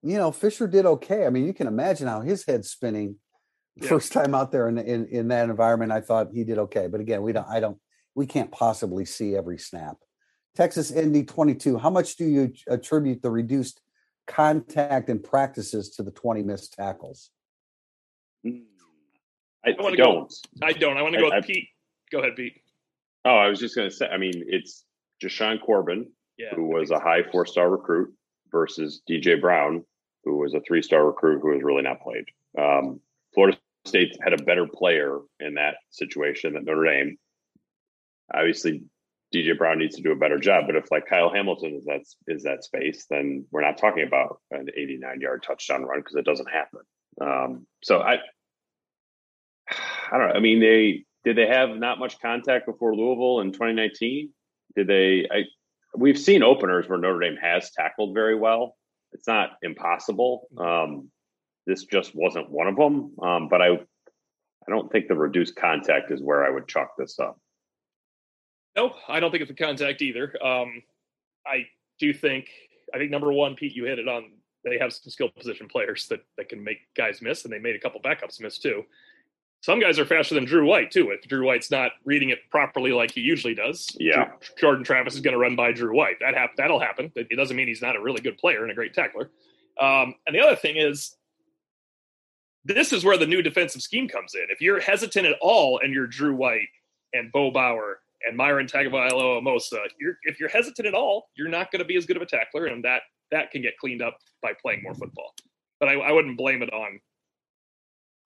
[0.01, 1.25] you know, Fisher did okay.
[1.25, 3.17] I mean, you can imagine how his head's spinning.
[3.77, 3.87] Yeah.
[3.87, 6.87] First time out there in, in in that environment, I thought he did okay.
[6.87, 7.47] But again, we don't.
[7.47, 7.77] I don't.
[8.15, 9.95] We can't possibly see every snap.
[10.55, 11.77] Texas ND twenty two.
[11.77, 13.79] How much do you attribute the reduced
[14.27, 17.29] contact and practices to the twenty missed tackles?
[18.45, 18.63] Mm.
[19.65, 20.33] I, wanna I go- don't.
[20.63, 20.97] I don't.
[20.97, 21.67] I want to go I- with I- Pete.
[22.11, 22.61] Go ahead, Pete.
[23.23, 24.07] Oh, I was just going to say.
[24.07, 24.83] I mean, it's
[25.23, 26.49] Jashawn Corbin, Yeah.
[26.55, 28.13] who was a high four star recruit,
[28.51, 29.85] versus DJ Brown,
[30.25, 32.25] who was a three star recruit who has really not played.
[32.57, 32.99] Um,
[33.33, 37.17] Florida State had a better player in that situation than Notre Dame.
[38.33, 38.83] Obviously,
[39.33, 40.65] DJ Brown needs to do a better job.
[40.67, 44.39] But if like Kyle Hamilton is that is that space, then we're not talking about
[44.51, 46.81] an 89 yard touchdown run because it doesn't happen.
[47.19, 48.19] Um, so I,
[50.11, 50.35] I don't know.
[50.35, 54.31] I mean, they did they have not much contact before Louisville in 2019?
[54.75, 55.27] Did they?
[55.31, 55.43] I
[55.95, 58.75] we've seen openers where Notre Dame has tackled very well.
[59.13, 60.47] It's not impossible.
[60.57, 61.11] Um,
[61.67, 63.13] this just wasn't one of them.
[63.21, 67.19] Um, but I, I don't think the reduced contact is where I would chalk this
[67.19, 67.39] up.
[68.75, 70.33] No, I don't think it's a contact either.
[70.43, 70.83] Um,
[71.45, 71.67] I
[71.99, 72.49] do think
[72.93, 74.31] I think number one, Pete, you hit it on.
[74.63, 77.75] They have some skill position players that that can make guys miss, and they made
[77.75, 78.83] a couple backups miss too.
[79.61, 81.11] Some guys are faster than Drew White too.
[81.11, 85.21] If Drew White's not reading it properly like he usually does, yeah, Jordan Travis is
[85.21, 86.17] going to run by Drew White.
[86.19, 87.11] That hap- that'll happen.
[87.15, 89.29] It doesn't mean he's not a really good player and a great tackler.
[89.79, 91.15] Um, and the other thing is,
[92.65, 94.45] this is where the new defensive scheme comes in.
[94.49, 96.69] If you're hesitant at all and you're Drew White
[97.13, 101.79] and Bo Bauer and Myron Tagovailoa-Amosa, you're, if you're hesitant at all, you're not going
[101.79, 104.51] to be as good of a tackler, and that that can get cleaned up by
[104.61, 105.33] playing more football.
[105.79, 106.99] But I, I wouldn't blame it on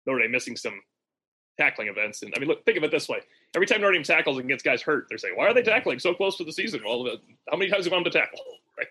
[0.06, 0.80] Notre Dame missing some
[1.58, 2.22] tackling events.
[2.22, 3.20] And I mean, look, think of it this way:
[3.56, 6.00] every time Notre Dame tackles and gets guys hurt, they're saying, "Why are they tackling
[6.00, 7.06] so close to the season?" Well,
[7.50, 8.40] how many times have you want them to tackle?
[8.78, 8.88] Right?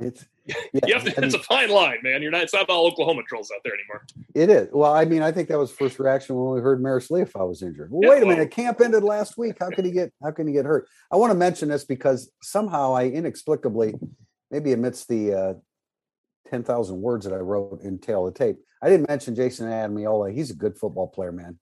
[0.00, 2.22] It's yeah, you have to, I mean, it's a fine line, man.
[2.22, 2.42] You're not.
[2.42, 4.04] It's not all Oklahoma trolls out there anymore.
[4.34, 4.68] It is.
[4.72, 7.62] Well, I mean, I think that was first reaction when we heard Marist Liufau was
[7.62, 7.90] injured.
[7.90, 9.56] Well, yeah, wait a well, minute, camp ended last week.
[9.60, 10.12] How could he get?
[10.22, 10.88] How can he get hurt?
[11.12, 13.94] I want to mention this because somehow I inexplicably,
[14.50, 15.54] maybe amidst the uh,
[16.48, 19.68] ten thousand words that I wrote in tale of the tape, I didn't mention Jayson
[19.68, 20.32] Ademilola.
[20.32, 21.58] He's a good football player, man.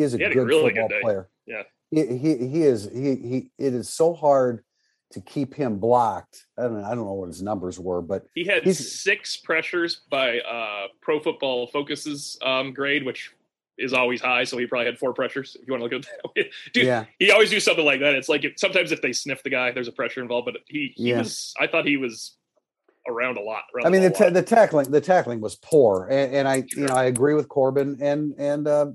[0.00, 1.28] He is a good a really football good player.
[1.46, 3.50] Yeah, he, he he is he he.
[3.58, 4.64] It is so hard
[5.10, 6.46] to keep him blocked.
[6.56, 10.00] I don't know, I don't know what his numbers were, but he had six pressures
[10.10, 13.30] by uh, Pro Football Focus's um, grade, which
[13.76, 14.44] is always high.
[14.44, 15.54] So he probably had four pressures.
[15.60, 17.04] If you want to look at that, dude, yeah.
[17.18, 18.14] he always do something like that.
[18.14, 20.46] It's like if, sometimes if they sniff the guy, there's a pressure involved.
[20.46, 21.18] But he, he yeah.
[21.18, 21.52] was.
[21.60, 22.38] I thought he was
[23.06, 23.62] around a lot.
[23.74, 26.82] Around I mean, the, the, the, tackling the tackling was poor, and, and I sure.
[26.82, 28.86] you know I agree with Corbin and and uh,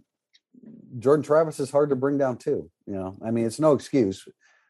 [1.00, 2.70] Jordan Travis is hard to bring down too.
[2.86, 4.28] You know, I mean, it's no excuse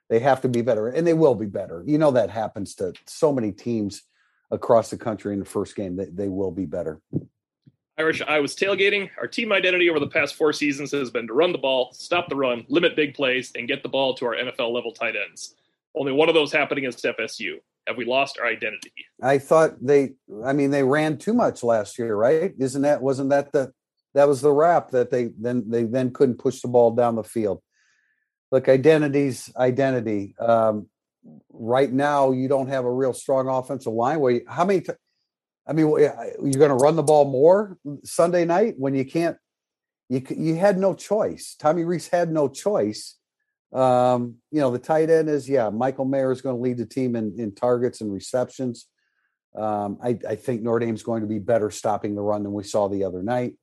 [0.10, 1.84] they have to be better, and they will be better.
[1.86, 4.04] You know that happens to so many teams
[4.52, 5.96] across the country in the first game.
[5.96, 7.02] They, they will be better.
[7.98, 9.10] Irish, I was tailgating.
[9.18, 12.28] Our team identity over the past four seasons has been to run the ball, stop
[12.30, 15.56] the run, limit big plays, and get the ball to our NFL level tight ends.
[15.96, 17.56] Only one of those happened against FSU.
[17.88, 18.92] Have we lost our identity?
[19.24, 20.14] I thought they.
[20.44, 22.54] I mean, they ran too much last year, right?
[22.60, 23.72] Isn't that wasn't that the
[24.16, 27.24] that was the rap that they then they then couldn't push the ball down the
[27.24, 27.62] field
[28.56, 30.36] look, identity's identity.
[30.40, 30.88] Um,
[31.52, 34.20] right now, you don't have a real strong offensive line.
[34.20, 34.84] Where you, how many?
[35.68, 39.38] I mean, you're going to run the ball more Sunday night when you can't.
[40.10, 41.56] You you had no choice.
[41.58, 43.18] Tommy Rees had no choice.
[43.74, 45.70] Um, you know, the tight end is yeah.
[45.70, 48.88] Michael Mayer is going to lead the team in, in targets and receptions.
[49.58, 52.64] Um, I, I think Notre Dame's going to be better stopping the run than we
[52.64, 53.56] saw the other night.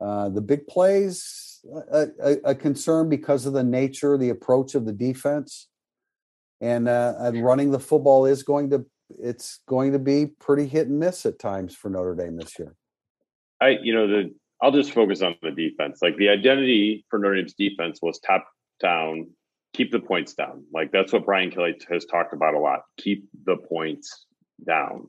[0.00, 1.60] Uh, the big plays,
[1.92, 2.08] a,
[2.44, 5.68] a, concern because of the nature, the approach of the defense,
[6.60, 8.84] and uh, and running the football is going to
[9.18, 12.74] it's going to be pretty hit and miss at times for Notre Dame this year.
[13.60, 16.00] I you know the I'll just focus on the defense.
[16.02, 18.46] Like the identity for Notre Dame's defense was top
[18.80, 19.28] down,
[19.74, 20.64] keep the points down.
[20.72, 22.80] Like that's what Brian Kelly has talked about a lot.
[22.98, 24.26] Keep the points
[24.66, 25.08] down.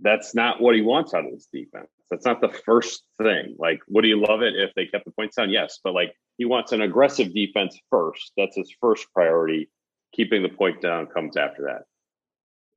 [0.00, 1.88] That's not what he wants out of this defense.
[2.10, 3.56] That's not the first thing.
[3.58, 5.50] Like, would he love it if they kept the points down?
[5.50, 8.32] Yes, but like he wants an aggressive defense first.
[8.36, 9.68] That's his first priority.
[10.14, 11.82] Keeping the point down comes after that.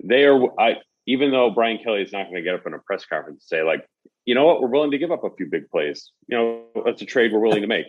[0.04, 0.60] They are.
[0.60, 3.48] I even though Brian Kelly is not going to get up in a press conference
[3.52, 3.86] and say like,
[4.26, 6.12] you know what, we're willing to give up a few big plays.
[6.28, 7.88] You know, that's a trade we're willing to make.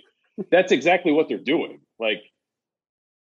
[0.50, 1.80] that's exactly what they're doing.
[1.98, 2.22] Like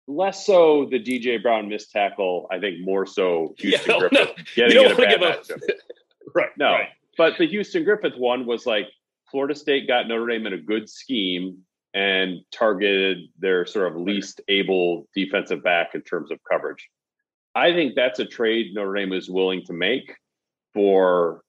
[0.07, 2.47] less so the DJ Brown missed tackle.
[2.51, 5.61] I think more so Houston yeah, Griffith no, getting in a bad matchup.
[6.35, 6.49] right.
[6.57, 6.89] No, right.
[7.17, 8.87] But the Houston Griffith one was like
[9.29, 11.59] Florida State got Notre Dame in a good scheme
[11.93, 16.89] and targeted their sort of least able defensive back in terms of coverage.
[17.53, 20.15] I think that's a trade Notre Dame is willing to make
[20.73, 21.43] for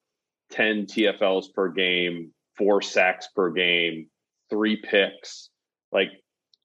[0.50, 4.08] 10 TFLs per game, four sacks per game,
[4.50, 5.48] three picks.
[5.92, 6.10] Like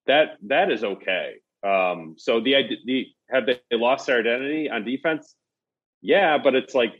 [0.07, 1.35] that, that is okay.
[1.65, 5.35] Um, so the, the, have they lost their identity on defense?
[6.01, 6.93] Yeah, but it's like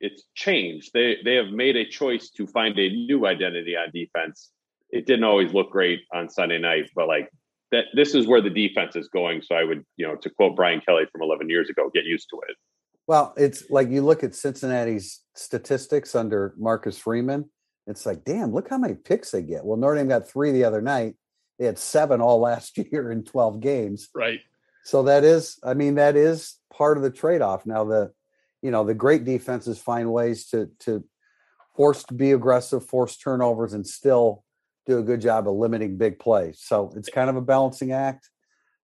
[0.00, 0.90] it's changed.
[0.92, 4.50] They they have made a choice to find a new identity on defense.
[4.90, 7.30] It didn't always look great on Sunday night, but like
[7.70, 9.42] that this is where the defense is going.
[9.42, 12.28] So I would, you know, to quote Brian Kelly from 11 years ago, get used
[12.30, 12.56] to it.
[13.06, 17.50] Well, it's like you look at Cincinnati's statistics under Marcus Freeman.
[17.86, 19.64] It's like, damn, look how many picks they get.
[19.64, 21.14] Well, Notre Dame got three the other night.
[21.62, 24.08] They had seven all last year in 12 games.
[24.12, 24.40] Right.
[24.82, 27.64] So that is, I mean, that is part of the trade off.
[27.66, 28.12] Now, the
[28.62, 31.04] you know the great defenses find ways to to
[31.76, 34.42] force to be aggressive, force turnovers, and still
[34.86, 36.58] do a good job of limiting big plays.
[36.60, 38.28] So it's kind of a balancing act.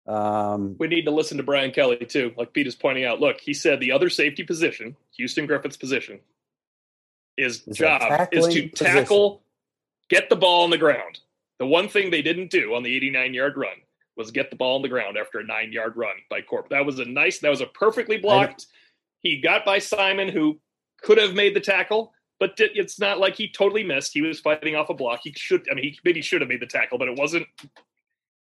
[0.06, 2.34] Um, we need to listen to Brian Kelly too.
[2.36, 6.20] Like Pete is pointing out, look, he said the other safety position, Houston Griffith's position,
[7.38, 8.70] is, is job is to position.
[8.72, 9.42] tackle,
[10.10, 11.20] get the ball on the ground.
[11.58, 13.76] The one thing they didn't do on the 89 yard run
[14.16, 16.68] was get the ball on the ground after a nine yard run by Corp.
[16.70, 18.66] That was a nice, that was a perfectly blocked.
[19.22, 20.58] He got by Simon, who
[21.02, 24.12] could have made the tackle, but it's not like he totally missed.
[24.12, 25.20] He was fighting off a block.
[25.22, 27.46] He should, I mean, he maybe should have made the tackle, but it wasn't.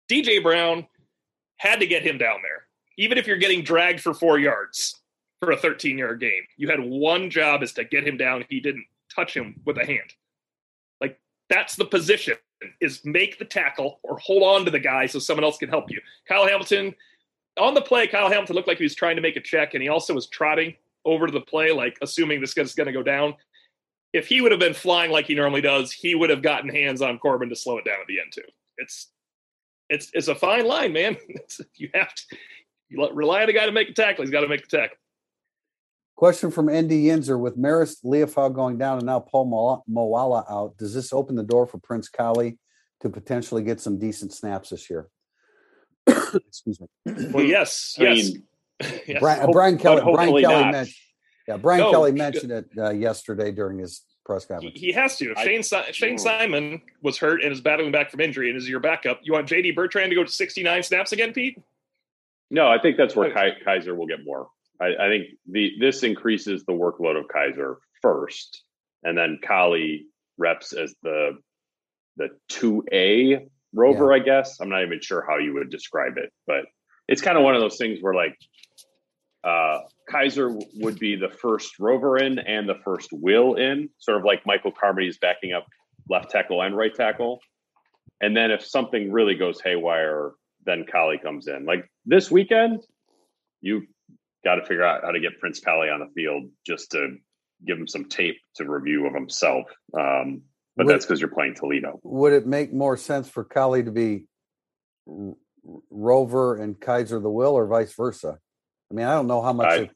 [0.10, 0.88] DJ Brown
[1.58, 2.68] had to get him down there.
[2.98, 5.02] Even if you're getting dragged for four yards
[5.40, 8.46] for a 13 yard game, you had one job is to get him down.
[8.50, 10.14] He didn't touch him with a hand.
[11.50, 12.36] That's the position
[12.82, 15.92] is make the tackle or hold on to the guy so someone else can help
[15.92, 16.00] you.
[16.28, 16.96] Kyle Hamilton
[17.58, 19.84] on the play, Kyle Hamilton looked like he was trying to make a check and
[19.84, 23.04] he also was trotting over to the play, like assuming this guy's going to go
[23.04, 23.36] down.
[24.14, 27.02] If he would have been flying like he normally does, he would have gotten hands
[27.02, 28.42] on Corbin to slow it down at the end too.
[28.78, 29.12] It's
[29.90, 31.18] it's it's a fine line, man.
[31.76, 32.38] You have to
[32.90, 34.24] you rely on a guy to make a tackle.
[34.24, 34.98] He's got to make the tackle.
[36.16, 40.78] Question from Andy Yinzer with Marist Liufau going down and now Paul Moala out.
[40.78, 42.58] Does this open the door for Prince Kollie
[43.02, 45.10] to potentially get some decent snaps this year?
[46.08, 46.88] Excuse me.
[47.34, 48.32] Well, yes, yes.
[48.32, 48.44] Mean,
[48.80, 49.18] yes.
[49.20, 50.02] Brian, Brian Kelly.
[50.04, 50.96] Brian Kelly mentioned.
[51.50, 54.80] Yeah, Brian no, Kelly mentioned it uh, yesterday during his press conference.
[54.80, 55.32] He, he has to.
[55.32, 58.68] If Shane I, Shayne Simon was hurt and is battling back from injury and is
[58.70, 61.62] your backup, you want JD Bertrand to go to 69 snaps again, Pete?
[62.50, 64.48] No, I think that's where Kiser will get more.
[64.82, 68.64] I, I, think the this increases the workload of Kiser first,
[69.04, 70.06] and then Kollie
[70.38, 71.38] reps as the
[72.18, 74.12] the two A rover.
[74.12, 74.22] Yeah.
[74.22, 76.66] I guess I'm not even sure how you would describe it, but
[77.08, 78.38] it's kind of one of those things where like
[79.44, 84.26] uh, Kiser would be the first rover in and the first will in, sort of
[84.26, 85.68] like Michael Carmody is backing up
[86.10, 87.40] left tackle and right tackle.
[88.22, 90.32] And then if something really goes haywire,
[90.66, 91.66] then Kollie comes in.
[91.66, 92.82] Like this weekend,
[93.62, 93.84] you
[94.46, 97.18] got to figure out how to get Prince Kollie on the field just to
[97.66, 99.66] give him some tape to review of himself.
[99.98, 100.44] Um,
[100.78, 102.00] but would, that's because you're playing Toledo.
[102.04, 104.26] Would it make more sense for Kollie to be
[105.90, 108.38] Rover and Kiser the Will, or vice versa?
[108.92, 109.68] I mean, I don't know how much.
[109.68, 109.92] I, it,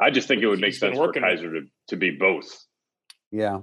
[0.00, 2.64] I just think it would make sense for Kiser to, to be both.
[3.30, 3.60] Yeah.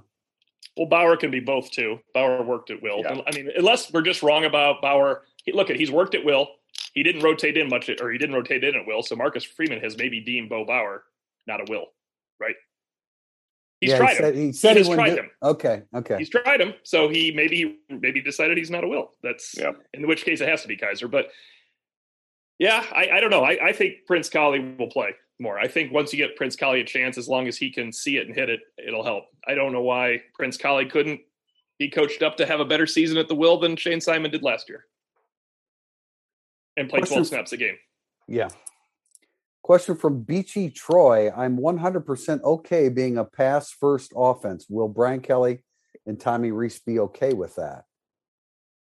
[0.78, 2.00] Well, Bauer can be both too.
[2.14, 3.00] Bauer worked at will.
[3.00, 3.22] Yeah.
[3.28, 5.24] I mean, unless we're just wrong about Bauer.
[5.46, 6.48] He, look at he's worked at will.
[6.94, 9.02] He didn't rotate in much, or he didn't rotate in at will.
[9.02, 11.04] So Marcus Freeman has maybe deemed Bo Bauer
[11.48, 11.88] not a will,
[12.40, 12.56] right?
[13.82, 14.42] He's yeah, tried he said, him.
[14.42, 15.30] He said he, he tried do, him.
[15.42, 16.18] Okay, okay.
[16.18, 16.74] He's tried him.
[16.84, 19.12] So he maybe maybe decided he's not a will.
[19.24, 19.72] That's yeah.
[19.94, 21.10] in which case it has to be Kiser.
[21.10, 21.30] But
[22.60, 23.44] yeah, I, I don't know.
[23.44, 25.60] I, I think Prince Kollie will play more.
[25.60, 28.18] I think once you get Prince Kollie a chance, as long as he can see
[28.18, 29.26] it and hit it, it'll help.
[29.48, 31.20] I don't know why Prince Kollie couldn't
[31.80, 34.44] be coached up to have a better season at the will than Shayne Simon did
[34.44, 34.86] last year
[36.78, 37.78] and play Question 12 snaps a game.
[38.28, 38.50] Yeah.
[39.62, 41.32] Question from Beachy Troy.
[41.32, 44.66] I'm 100% okay being a pass first offense.
[44.70, 45.64] Will Brian Kelly
[46.06, 47.84] and Tommy Rees be okay with that?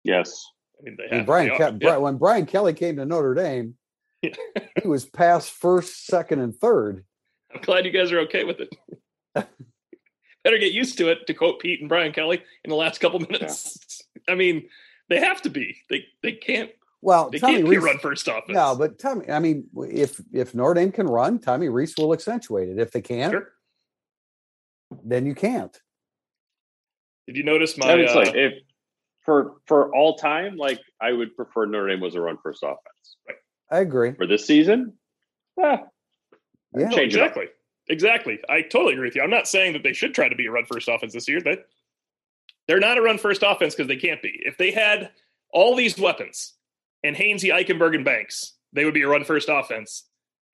[0.03, 0.45] Yes.
[0.79, 1.97] I mean, they have, Brian, Ke- yeah.
[1.97, 3.75] when Brian Kelly came to Notre Dame,
[4.21, 7.03] he was pass first, second, and third.
[7.53, 8.69] I'm glad you guys are okay with it.
[10.43, 13.19] Better get used to it, to quote Pete and Brian Kelly in the last couple
[13.19, 14.05] minutes.
[14.15, 14.21] Yeah.
[14.33, 14.69] I mean,
[15.09, 15.77] they have to be.
[15.89, 16.71] They they can't.
[17.01, 18.49] Well, they Tommy can't Rees, run first offense.
[18.49, 19.29] No, but Tommy.
[19.29, 22.79] I mean, if if Notre Dame can run, Tommy Rees will accentuate it.
[22.79, 23.53] If they can't, sure.
[25.03, 25.79] then you can't.
[27.27, 28.03] Did you notice my?
[28.03, 28.53] Uh, like if
[29.21, 33.17] for for all time, like I would prefer Notre Dame was a run first offense.
[33.27, 33.37] Right.
[33.69, 34.13] I agree.
[34.13, 34.93] For this season,
[35.55, 35.81] yeah,
[36.75, 36.87] yeah.
[36.87, 37.45] No, exactly,
[37.89, 38.39] exactly.
[38.49, 39.21] I totally agree with you.
[39.21, 41.41] I'm not saying that they should try to be a run first offense this year.
[41.43, 41.67] But
[42.67, 44.39] they're not a run first offense because they can't be.
[44.43, 45.11] If they had
[45.51, 46.53] all these weapons
[47.03, 50.05] and Hainsey, Eichenberg, and Banks, they would be a run first offense.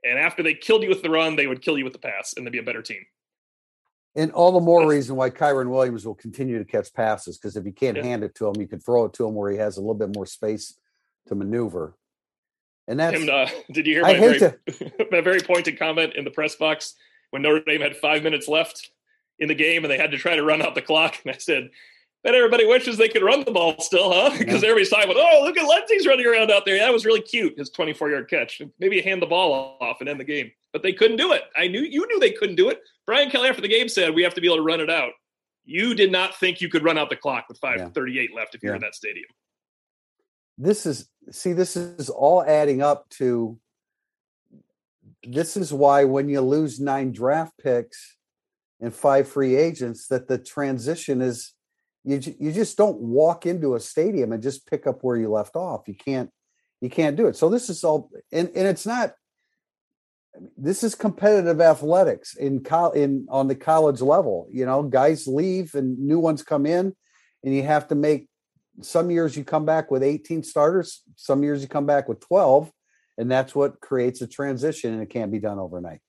[0.03, 2.33] And after they killed you with the run, they would kill you with the pass,
[2.35, 3.03] and they'd be a better team.
[4.15, 7.65] And all the more reason why Kyren Williams will continue to catch passes because if
[7.65, 8.03] you can't yeah.
[8.03, 9.95] hand it to him, you can throw it to him where he has a little
[9.95, 10.77] bit more space
[11.27, 11.95] to maneuver.
[12.87, 13.19] And that's.
[13.19, 14.57] Him, uh, did you hear my very, to...
[15.11, 16.93] my very pointed comment in the press box
[17.31, 18.91] when Notre Dame had five minutes left
[19.39, 21.17] in the game and they had to try to run out the clock?
[21.25, 21.69] And I said,
[22.23, 24.29] Bet everybody wishes they could run the ball still, huh?
[24.37, 24.69] Because yeah.
[24.69, 26.77] everybody's talking about, oh, look at Lenzy's running around out there.
[26.79, 28.61] That was really cute, his 24 yard catch.
[28.79, 30.51] Maybe hand the ball off and end the game.
[30.71, 31.43] But they couldn't do it.
[31.57, 32.81] I knew you knew they couldn't do it.
[33.05, 35.11] Brian Kelly after the game said we have to be able to run it out.
[35.65, 38.35] You did not think you could run out the clock with 538 yeah.
[38.35, 39.27] left if you're in that stadium.
[40.57, 43.59] This is see, this is all adding up to
[45.23, 48.15] this is why when you lose nine draft picks
[48.81, 51.53] and five free agents, that the transition is
[52.03, 55.55] you you just don't walk into a stadium and just pick up where you left
[55.55, 55.87] off.
[55.87, 56.29] You can't
[56.81, 57.35] you can't do it.
[57.35, 59.13] So this is all and, and it's not
[60.57, 64.47] this is competitive athletics in col- in on the college level.
[64.51, 66.93] You know, guys leave and new ones come in
[67.43, 68.27] and you have to make
[68.81, 72.71] some years you come back with 18 starters, some years you come back with 12,
[73.17, 75.99] and that's what creates a transition, and it can't be done overnight.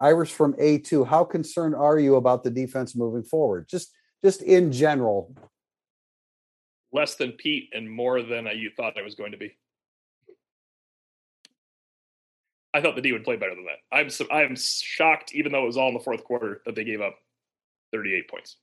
[0.00, 3.68] Irish from A2, how concerned are you about the defense moving forward?
[3.68, 3.92] Just
[4.24, 5.34] just in general.
[6.92, 9.56] Less than Pete and more than you thought I was going to be.
[12.72, 13.78] I thought the D would play better than that.
[13.92, 17.00] I'm I'm shocked, even though it was all in the fourth quarter, that they gave
[17.00, 17.16] up
[17.92, 18.56] 38 points.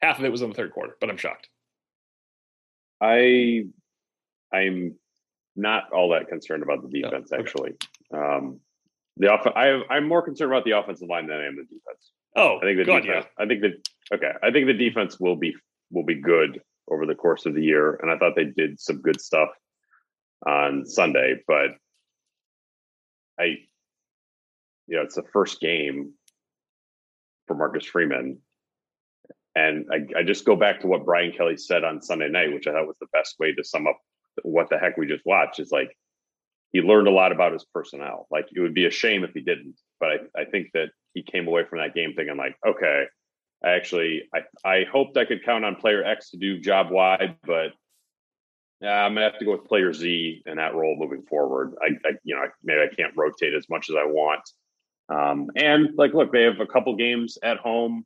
[0.00, 1.48] Half of it was in the third quarter, but I'm shocked.
[3.00, 3.64] I
[4.52, 4.94] I'm
[5.56, 7.42] not all that concerned about the defense okay.
[7.42, 7.72] actually.
[8.14, 8.60] Um,
[9.16, 12.12] the off- I, I'm more concerned about the offensive line than I am the defense.
[12.36, 13.26] Oh, I think the God, defense.
[13.38, 13.44] Yeah.
[13.44, 14.32] I think that okay.
[14.42, 15.54] I think the defense will be
[15.90, 16.60] will be good
[16.90, 19.48] over the course of the year, and I thought they did some good stuff
[20.46, 21.36] on Sunday.
[21.46, 21.70] But
[23.38, 23.58] I,
[24.86, 26.14] you know, it's the first game
[27.46, 28.38] for Marcus Freeman,
[29.54, 32.66] and I, I just go back to what Brian Kelly said on Sunday night, which
[32.66, 33.98] I thought was the best way to sum up
[34.42, 35.60] what the heck we just watched.
[35.60, 35.96] Is like
[36.72, 38.26] he learned a lot about his personnel.
[38.30, 41.22] Like it would be a shame if he didn't, but I, I think that he
[41.22, 43.04] came away from that game thinking like, okay,
[43.64, 47.36] I actually I I hoped I could count on player X to do job Y,
[47.44, 47.72] but
[48.82, 51.74] I'm gonna have to go with player Z in that role moving forward.
[51.80, 54.42] I, I you know maybe I can't rotate as much as I want.
[55.08, 58.04] Um, and like, look, they have a couple games at home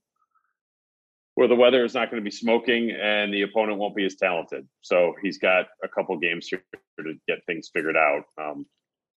[1.34, 4.16] where the weather is not going to be smoking and the opponent won't be as
[4.16, 4.66] talented.
[4.80, 6.62] So he's got a couple games here
[6.98, 8.24] to get things figured out.
[8.40, 8.66] Um,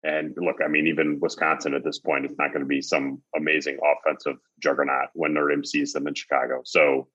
[0.03, 3.20] and look, I mean, even Wisconsin at this point, it's not going to be some
[3.34, 6.61] amazing offensive juggernaut when Notre Dame sees them in Chicago.
[6.64, 7.09] So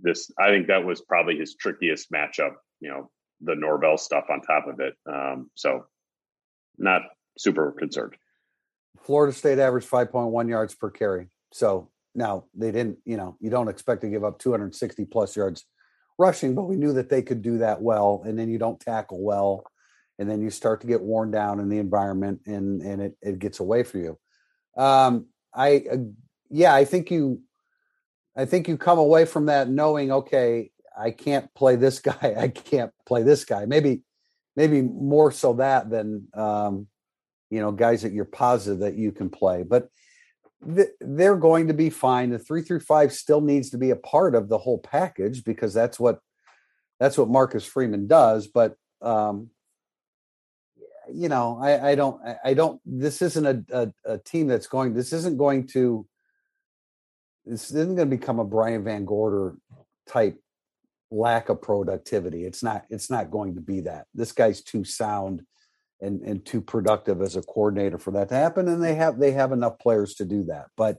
[0.00, 2.54] this, I think that was probably his trickiest matchup.
[2.80, 3.10] You know,
[3.40, 4.94] the Norvell stuff on top of it.
[5.10, 5.86] Um, so
[6.78, 7.02] not
[7.38, 8.14] super concerned.
[9.02, 11.28] Florida State averaged 5.1 yards per carry.
[11.52, 15.64] So now they didn't, you know, you don't expect to give up 260 plus yards
[16.18, 18.22] rushing, but we knew that they could do that well.
[18.24, 19.64] And then you don't tackle well,
[20.18, 23.38] and then you start to get worn down in the environment, and and it it
[23.38, 24.18] gets away from you.
[24.76, 25.96] Um, I uh,
[26.50, 27.40] yeah, I think you,
[28.36, 32.48] I think you come away from that knowing, okay, I can't play this guy, I
[32.48, 33.66] can't play this guy.
[33.66, 34.02] Maybe
[34.56, 36.86] maybe more so that than um,
[37.50, 39.88] you know guys that you're positive that you can play, but
[41.00, 42.30] they're going to be fine.
[42.30, 45.74] The three through five still needs to be a part of the whole package because
[45.74, 46.20] that's what
[46.98, 48.46] that's what Marcus Freeman does.
[48.46, 49.50] But um,
[51.14, 52.80] you know, I, I don't, I don't.
[52.84, 53.64] This isn't a,
[54.06, 54.94] a, a team that's going.
[54.94, 56.06] This isn't going to.
[57.46, 59.56] This isn't going to become a Brian VanGorder
[60.08, 60.40] type
[61.10, 62.44] lack of productivity.
[62.44, 62.84] It's not.
[62.90, 64.06] It's not going to be that.
[64.14, 65.42] This guy's too sound
[66.00, 69.30] and and too productive as a coordinator for that to happen and they have they
[69.30, 70.98] have enough players to do that but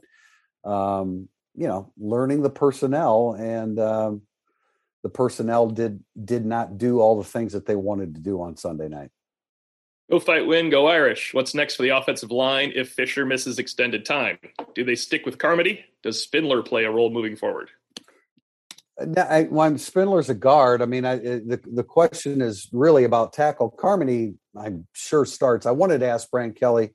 [0.63, 4.21] um you know learning the personnel and um
[5.05, 8.57] the personnel did did not do all the things that they wanted to do on
[8.57, 9.11] Sunday night.
[10.09, 11.33] Go fight, win, go Irish.
[11.33, 14.37] What's next for the offensive line if Fisher misses extended time?
[14.75, 15.83] Do they stick with Carmody?
[16.03, 17.71] Does Spindler play a role moving forward?
[19.03, 23.33] No, I, when Spindler's a guard, I mean, I, the the question is really about
[23.33, 23.69] tackle.
[23.69, 25.65] Carmody, I'm sure starts.
[25.65, 26.93] I wanted to ask Brian Kelly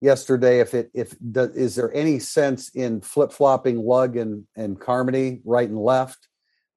[0.00, 4.78] yesterday if it if the, is there any sense in flip flopping Lugg and and
[4.78, 6.28] Carmody right and left.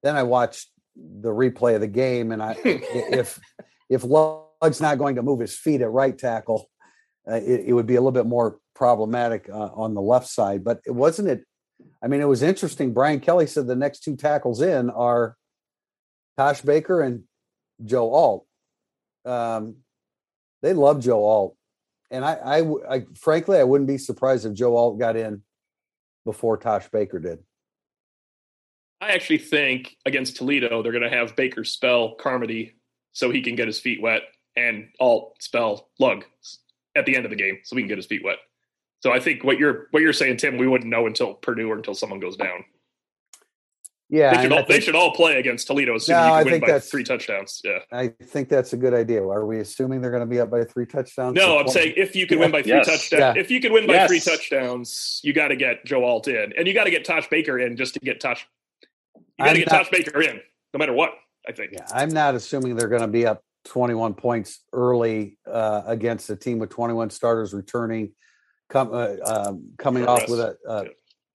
[0.02, 3.40] Then I watched the replay of the game, and I if
[3.90, 4.04] if
[4.62, 6.70] Lugg's not going to move his feet at right tackle,
[7.30, 10.64] uh, it, it, would be a little bit more problematic uh, on the left side.
[10.64, 11.44] But it wasn't it
[12.02, 12.94] I mean, it was interesting.
[12.94, 15.36] Brian Kelly said the next two tackles in are
[16.38, 17.24] Tosh Baker and
[17.84, 18.46] Joe Alt.
[19.26, 19.78] Um,
[20.62, 21.56] they love Joe Alt,
[22.10, 25.44] and I, I, I, frankly, I wouldn't be surprised if Joe Alt got in
[26.26, 27.40] before Tosh Baker did.
[29.00, 32.76] I actually think against Toledo, they're going to have Baker spell Carmody
[33.14, 34.22] so he can get his feet wet,
[34.56, 36.26] and Alt spell Lugg
[36.96, 38.38] at the end of the game so we can get his feet wet.
[39.02, 41.76] So I think what you're what you're saying, Tim, we wouldn't know until Purdue or
[41.76, 42.64] until someone goes down.
[44.10, 46.46] Yeah, they should, all, think, they should all play against Toledo as soon no, as
[46.46, 47.62] you can win by three touchdowns.
[47.64, 49.24] Yeah, I think that's a good idea.
[49.24, 51.34] Are we assuming they're going to be up by three touchdowns?
[51.34, 52.44] No, I'm saying if you can yeah.
[52.44, 52.88] win by three yes.
[52.88, 53.42] touchdowns, yeah.
[53.42, 54.10] if you can win by yes.
[54.10, 57.30] three touchdowns, you got to get Joe Alt in, and you got to get Tosh
[57.30, 58.46] Baker in just to get Tosh.
[59.16, 60.42] You got to get not, Tosh Baker in,
[60.74, 61.12] no matter what.
[61.48, 61.72] I think.
[61.72, 66.36] Yeah, I'm not assuming they're going to be up 21 points early uh, against a
[66.36, 68.12] team with 21 starters returning
[68.70, 70.86] come, uh, um, coming off with a, a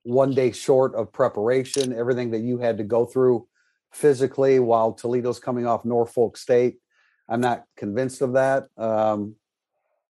[0.02, 3.46] one day short of preparation, everything that you had to go through
[3.92, 6.78] physically while Toledo's coming off Norfolk State.
[7.28, 8.68] I'm not convinced of that.
[8.76, 9.36] Um,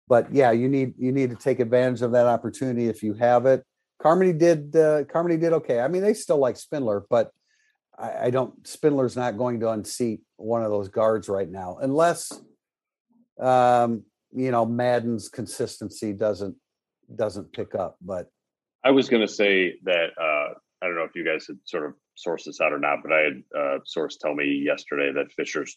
[0.08, 3.46] but yeah, you need you need to take advantage of that opportunity if you have
[3.46, 3.64] it.
[4.00, 5.80] Carmody did uh, Carmody did okay.
[5.80, 7.30] I mean, they still like Spindler, but
[7.98, 8.66] I, I don't.
[8.66, 12.32] Spindler's not going to unseat one of those guards right now, unless
[13.40, 16.56] um, you know Madden's consistency doesn't
[17.14, 17.96] doesn't pick up.
[18.00, 18.28] But
[18.84, 21.86] I was going to say that uh, I don't know if you guys had sort
[21.86, 25.32] of sourced this out or not, but I had uh, source tell me yesterday that
[25.32, 25.76] Fisher's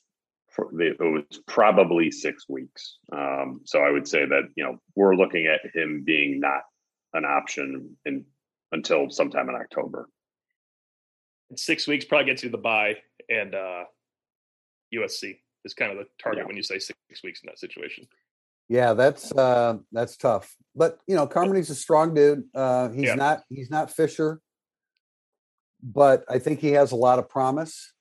[0.79, 2.97] it was probably six weeks.
[3.13, 6.61] Um, so I would say that you know we're looking at him being not
[7.13, 8.25] an option in
[8.71, 10.07] until sometime in October.
[11.55, 12.97] Six weeks probably gets you the buy,
[13.29, 13.83] and uh,
[14.93, 16.47] USC is kind of the target yeah.
[16.47, 18.07] when you say six weeks in that situation.
[18.69, 20.55] Yeah, that's uh, that's tough.
[20.75, 22.45] But you know, Carmody's a strong dude.
[22.55, 23.15] Uh, he's yeah.
[23.15, 24.39] not he's not Fisher,
[25.83, 27.93] but I think he has a lot of promise.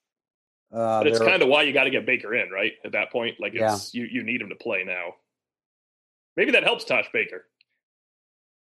[0.72, 2.74] Uh, but it's kind of why you got to get Baker in, right?
[2.84, 4.02] At that point, like it's yeah.
[4.02, 5.14] you you need him to play now.
[6.36, 7.46] Maybe that helps Tosh Baker,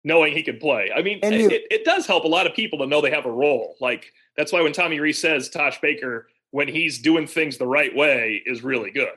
[0.05, 0.91] knowing he can play.
[0.95, 3.27] I mean, you, it, it does help a lot of people to know they have
[3.27, 3.77] a role.
[3.81, 7.95] Like that's why when Tommy Rees says Tosh Baker, when he's doing things the right
[7.95, 9.09] way, is really good.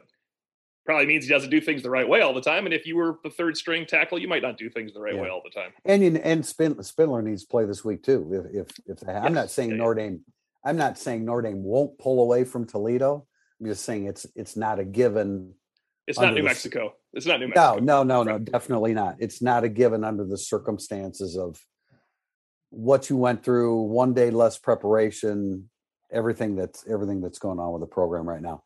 [0.86, 2.66] Probably means he doesn't do things the right way all the time.
[2.66, 5.16] And if you were the third string tackle, you might not do things the right
[5.16, 5.22] yeah.
[5.22, 5.72] way all the time.
[5.86, 8.50] And you, and Spindler needs to play this week too.
[8.54, 9.22] If if, if yes.
[9.24, 10.22] I'm not saying yeah, Notre Dame
[10.66, 13.26] I'm not saying Notre Dame won't pull away from Toledo.
[13.60, 15.54] I'm just saying it's it's not a given.
[16.08, 16.94] It's not New the, Mexico.
[17.14, 17.76] It's not New Mexico.
[17.76, 19.18] No, no, no, no, definitely not.
[19.20, 21.60] It's not a given under the circumstances of
[22.70, 25.70] what you went through, one day less preparation,
[26.12, 28.64] everything that's everything that's going on with the program right now.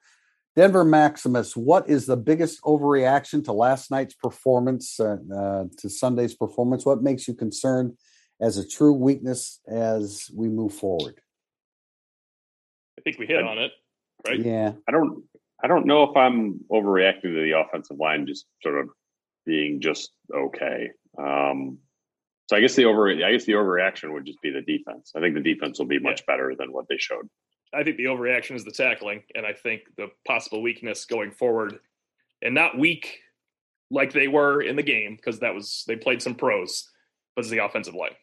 [0.55, 6.33] Denver Maximus, what is the biggest overreaction to last night's performance, uh, uh, to Sunday's
[6.33, 6.83] performance?
[6.83, 7.95] What makes you concerned
[8.41, 11.21] as a true weakness as we move forward?
[12.97, 13.71] I think we hit I, on it,
[14.25, 14.39] right?
[14.39, 14.71] Yeah.
[14.87, 15.23] I don't
[15.63, 18.89] I don't know if I'm overreacting to the offensive line just sort of
[19.45, 20.91] being just okay.
[21.17, 21.79] Um,
[22.49, 25.11] so I guess the over I guess the overreaction would just be the defense.
[25.15, 26.33] I think the defense will be much yeah.
[26.33, 27.27] better than what they showed.
[27.73, 31.79] I think the overreaction is the tackling, and I think the possible weakness going forward,
[32.41, 33.19] and not weak
[33.89, 36.89] like they were in the game because that was they played some pros,
[37.35, 38.15] but it's the offensive line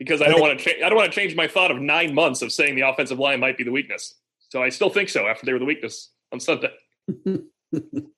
[0.00, 0.64] because I don't want to.
[0.64, 3.18] Cha- I don't want to change my thought of nine months of saying the offensive
[3.18, 4.14] line might be the weakness.
[4.50, 6.72] So I still think so after they were the weakness on Sunday.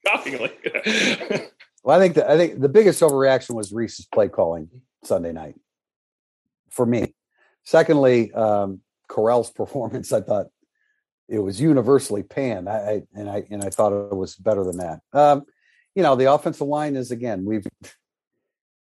[0.06, 0.50] Shockingly.
[1.84, 4.68] well, I think the, I think the biggest overreaction was Rees's play calling
[5.04, 5.56] Sunday night
[6.70, 7.14] for me.
[7.64, 8.80] Secondly, um,
[9.10, 10.10] Correll's performance.
[10.10, 10.46] I thought
[11.28, 12.66] it was universally panned.
[12.66, 15.00] I, I, and I and I thought it was better than that.
[15.12, 15.42] Um,
[15.94, 17.66] you know, the offensive line is again we've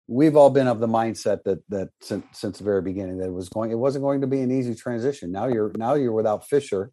[0.08, 3.34] we've all been of the mindset that that since, since the very beginning that it
[3.34, 6.48] was going it wasn't going to be an easy transition now you're now you're without
[6.48, 6.91] fisher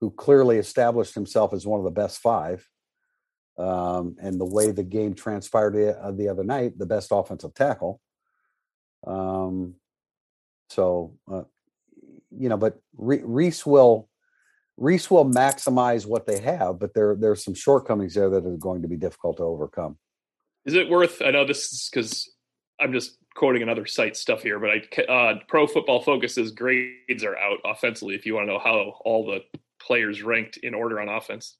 [0.00, 2.66] who clearly established himself as one of the best five
[3.58, 7.54] um, and the way the game transpired the, uh, the other night the best offensive
[7.54, 8.00] tackle
[9.06, 9.74] um,
[10.70, 11.42] so uh,
[12.30, 14.08] you know but Rees will
[14.76, 18.82] rees will maximize what they have but there there's some shortcomings there that are going
[18.82, 19.98] to be difficult to overcome
[20.64, 22.30] is it worth i know this is because
[22.80, 27.36] I'm just quoting another site stuff here, but I uh, Pro Football Focus's grades are
[27.36, 28.14] out offensively.
[28.14, 29.40] If you want to know how all the
[29.88, 31.56] players ranked in order on offense,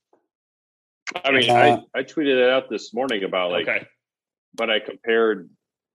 [1.24, 3.86] I mean, uh, I, I tweeted it out this morning about like, okay.
[4.54, 5.48] but I compared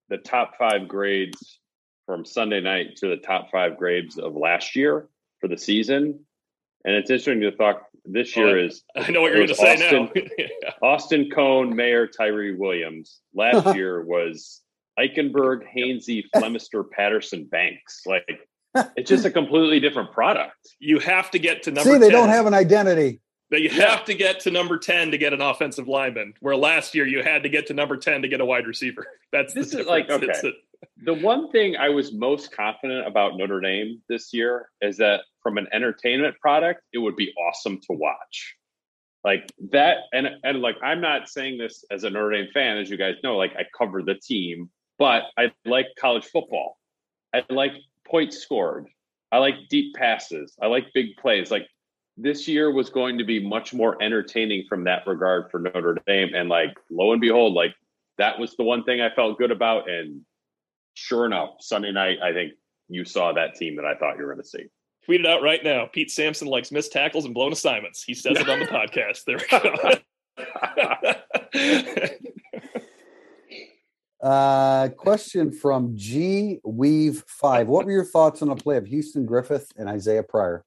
[0.09, 1.59] the top five grades
[2.07, 5.07] from Sunday night to the top five grades of last year
[5.39, 6.19] for the season,
[6.84, 7.84] and it's interesting to talk.
[8.05, 10.21] This year oh, is I know what you're going to say Austin, now.
[10.38, 10.71] yeah.
[10.81, 13.21] Austin Coan, Mayer, Tyree Williams.
[13.34, 14.59] Last year was
[14.99, 18.01] Eichenberg, Hainsey, Flemister, Patterson, Banks.
[18.05, 18.27] Like
[18.95, 20.55] it's just a completely different product.
[20.80, 21.93] You have to get to number.
[21.93, 22.11] See, they 10.
[22.11, 23.21] don't have an identity.
[23.51, 23.91] That you yeah.
[23.91, 26.34] have to get to number ten to get an offensive lineman.
[26.39, 29.05] Where last year you had to get to number ten to get a wide receiver.
[29.32, 30.53] That's this is like okay.
[31.03, 35.57] the one thing I was most confident about Notre Dame this year is that from
[35.57, 38.55] an entertainment product, it would be awesome to watch
[39.24, 42.89] like that and and like i'm not saying this as a notre dame fan as
[42.89, 46.78] you guys know like i cover the team but I like college football.
[47.34, 47.74] I like
[48.05, 48.87] points scored.
[49.31, 50.55] I like deep passes.
[50.61, 51.49] I like big plays.
[51.49, 51.67] Like
[52.17, 56.33] this year was going to be much more entertaining from that regard for Notre Dame.
[56.35, 57.73] And like lo and behold, like
[58.17, 59.89] that was the one thing I felt good about.
[59.89, 60.21] And
[60.93, 62.53] sure enough, Sunday night, I think
[62.89, 64.65] you saw that team that I thought you were going to see.
[65.05, 65.87] Tweet it out right now.
[65.91, 68.03] Pete Sampson likes missed tackles and blown assignments.
[68.03, 69.25] He says it on the podcast.
[69.25, 69.47] There we
[71.99, 72.09] go.
[74.24, 77.67] Uh, question from G Weave Five.
[77.67, 80.63] What were your thoughts on the play of Houston Griffith and Isaiah Pryor?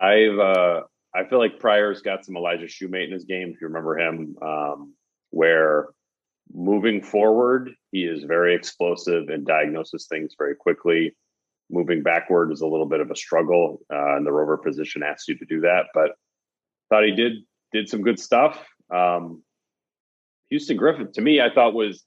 [0.00, 0.80] I've uh,
[1.14, 3.50] I feel like Pryor's got some Elijah Shumate in his game.
[3.50, 4.94] If you remember him, um,
[5.30, 5.88] where
[6.50, 11.14] moving forward, he is very explosive and diagnoses things very quickly.
[11.70, 15.28] moving backward is a little bit of a struggle, uh, and the rover position asks
[15.28, 15.88] you to do that.
[15.92, 16.12] But
[16.88, 17.32] thought he did
[17.70, 18.66] did some good stuff.
[18.90, 19.42] Um,
[20.48, 22.02] Houston Griffith, to me, I thought was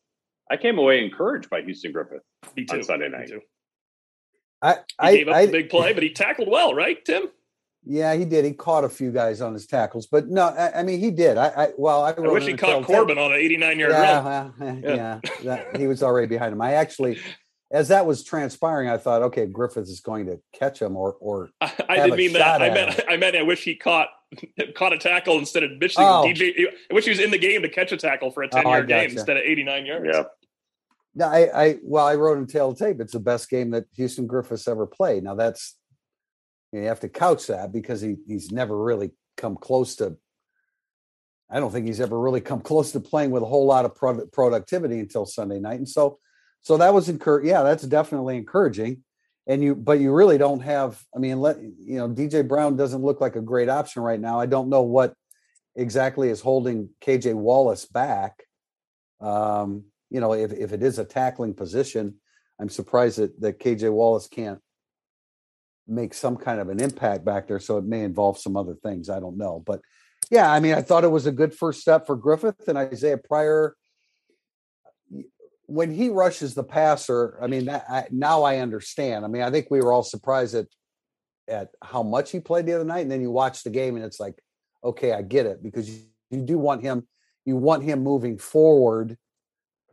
[0.50, 2.22] I came away encouraged by Houston Griffith
[2.56, 2.78] Me too.
[2.78, 3.28] on Sunday night.
[3.30, 3.42] Me too.
[4.62, 7.26] I, He I, gave up I the big play, but he tackled well, right, Tim?
[7.86, 8.44] yeah, he did.
[8.44, 11.38] He caught a few guys on his tackles, but no, I, I mean, he did.
[11.38, 13.92] I, I well, I, I wrote wish he caught telltale- Corbin on an 89 yard
[13.94, 14.26] yeah, run.
[14.26, 15.20] well, eh, Yeah.
[15.24, 16.62] yeah, that, he was already behind him.
[16.62, 17.20] I actually,
[17.72, 21.50] as that was transpiring, I thought, okay, Griffith is going to catch him, or or
[21.62, 22.62] I, I have didn't a mean that.
[22.62, 23.06] I meant him.
[23.10, 24.10] I meant I wish he caught
[24.76, 26.26] caught a tackle instead of bitching Oh.
[26.28, 26.66] DJ.
[26.92, 28.70] I wish he was in the game to catch a tackle for a 10 Oh,
[28.70, 30.06] I yard game instead of 89 yards.
[30.12, 30.24] Yeah,
[31.18, 33.02] No, I, I well, I wrote in tail tape.
[33.02, 35.24] It's the best game that Houston Griffiths ever played.
[35.24, 35.76] Now that's
[36.72, 40.16] you, have to couch that because he he's never really come close to.
[41.50, 43.96] I don't think he's ever really come close to playing with a whole lot of
[43.96, 46.20] pro- productivity until Sunday night, and so
[46.62, 47.48] so that was encourage.
[47.48, 49.04] Yeah, that's definitely encouraging.
[49.48, 51.02] And you, but you really don't have.
[51.16, 54.40] I mean, let you know, DJ Brown doesn't look like a great option right now.
[54.40, 55.16] I don't know what
[55.76, 58.44] exactly is holding KJ Wallace back.
[59.20, 62.16] Um, you know, if, if it is a tackling position,
[62.60, 64.60] I'm surprised that, that KJ Wallace can't
[65.88, 67.60] make some kind of an impact back there.
[67.60, 69.10] So it may involve some other things.
[69.10, 69.64] I don't know.
[69.66, 69.82] But
[70.30, 73.18] yeah, I mean, I thought it was a good first step for Griffith and Isaiah
[73.18, 73.76] Pryor.
[75.66, 79.26] When he rushes the passer, I mean, that, I, now I understand.
[79.26, 80.68] I mean, I think we were all surprised at
[81.50, 84.04] at how much he played the other night, and then you watch the game, and
[84.04, 84.36] it's like,
[84.84, 87.08] okay, I get it because you, you do want him,
[87.46, 89.18] you want him moving forward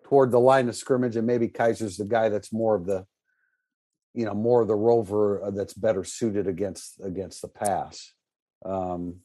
[0.04, 3.06] toward the line of scrimmage, and maybe Kiser's the guy that's more of the,
[4.12, 8.12] you know, more of the rover uh, that's better suited against against the pass.
[8.64, 9.16] Um,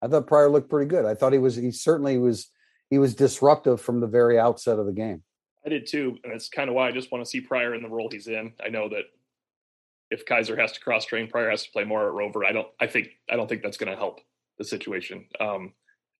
[0.00, 1.04] I thought Pryor looked pretty good.
[1.04, 2.50] I thought he was he certainly was
[2.90, 5.22] he was disruptive from the very outset of the game.
[5.66, 7.82] I did too, and that's kind of why I just want to see Pryor in
[7.82, 8.52] the role he's in.
[8.64, 9.04] I know that
[10.10, 12.44] if Kiser has to cross train, Pryor has to play more at Rover.
[12.44, 12.68] I don't.
[12.78, 13.08] I think.
[13.30, 14.20] I don't think that's going to help
[14.58, 15.26] the situation.
[15.40, 15.72] Um,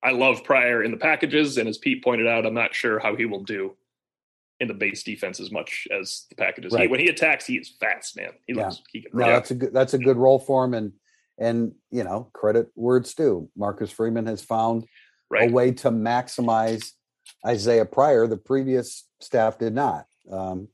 [0.03, 3.16] I love Pryor in the packages, and as Pete pointed out, I'm not sure how
[3.16, 3.74] he will do
[4.61, 6.73] in the base defense as much as the packages.
[6.73, 6.91] He, Right.
[6.91, 8.33] when he attacks, he is fast, man.
[8.47, 8.67] He Yeah.
[8.67, 8.83] looks.
[8.93, 9.11] He can.
[9.15, 10.93] No, that's a good that's a good role for him, and
[11.39, 13.51] and you know credit where it's due.
[13.57, 14.87] Marcus Freeman has found
[15.31, 15.51] right.
[15.51, 16.93] a way to maximize
[17.47, 18.27] Isaiah Pryor.
[18.27, 20.07] The previous staff did not.
[20.31, 20.69] Um,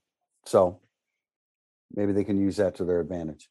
[0.46, 0.80] so
[1.94, 3.48] maybe they can use that to their advantage.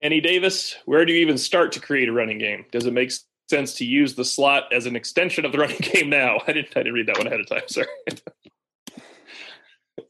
[0.00, 2.64] Andy Davis, where do you even start to create a running game?
[2.72, 3.12] Does it make
[3.48, 6.38] sense to use the slot as an extension of the running game now?
[6.46, 6.68] I didn't.
[6.76, 7.62] I didn't read that one ahead of time.
[7.68, 7.86] Sorry.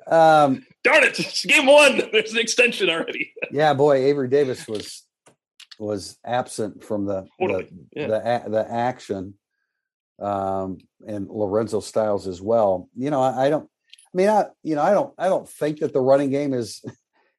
[0.07, 1.18] Um, Darn it!
[1.18, 2.03] It's game one.
[2.12, 3.32] There's an extension already.
[3.50, 5.05] yeah, boy, Avery Davis was
[5.78, 8.07] was absent from the Totally, the, yeah.
[8.07, 9.34] the the action,
[10.20, 12.88] um, and Lorenzo Styles as well.
[12.96, 13.68] You know, I, I don't.
[14.12, 15.14] I mean, I you know, I don't.
[15.18, 16.82] I don't think that the running game is.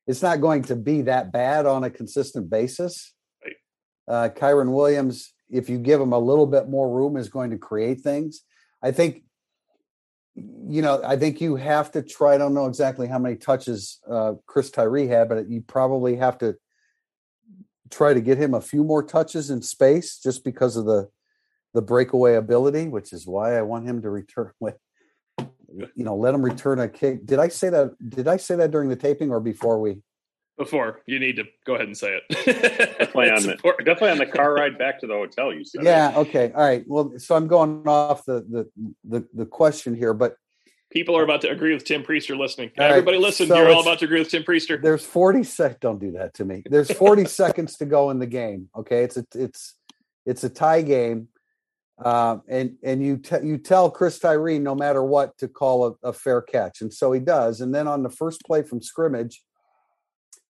[0.05, 3.13] It's not going to be that bad on a consistent basis.
[3.41, 3.55] Right.
[4.05, 7.57] Uh, Kyren Williams, if you give him a little bit more room, is going to
[7.57, 8.41] create things.
[8.81, 9.23] I think.
[10.35, 12.33] You know, I think you have to try.
[12.33, 16.39] I don't know exactly how many touches uh, Chris Tyree had, but you probably have
[16.39, 16.55] to
[17.91, 21.09] try to get him a few more touches in space just because of the
[21.73, 24.75] the breakaway ability, which is why I want him to return with
[25.95, 27.25] you know, let him return a kick.
[27.25, 29.97] Did I say that did I say that during the taping or before we
[30.57, 32.23] Before you need to go ahead and say it.
[32.45, 35.51] definitely on It's the definitely on the car ride back to the hotel.
[35.51, 36.51] You said, Yeah, okay.
[36.53, 36.83] All right.
[36.87, 38.69] Well, so I'm going off the the
[39.03, 40.35] the, the question here, but
[40.91, 42.69] People are about to agree with Tim Prister listening.
[42.77, 43.47] All right, Everybody listen.
[43.47, 44.79] so You're all about to agree with Tim Prister.
[44.79, 46.61] there's 40 sec don't do that to me.
[46.69, 48.69] There's 40 seconds to go in the game.
[48.77, 49.03] Okay.
[49.03, 49.73] It's a it's
[50.27, 51.29] it's a tie game.
[52.03, 56.09] Um, and and you te- you tell Chris Tyree no matter what to call a,
[56.09, 57.61] a fair catch, and so he does.
[57.61, 59.41] And then on the first play from scrimmage,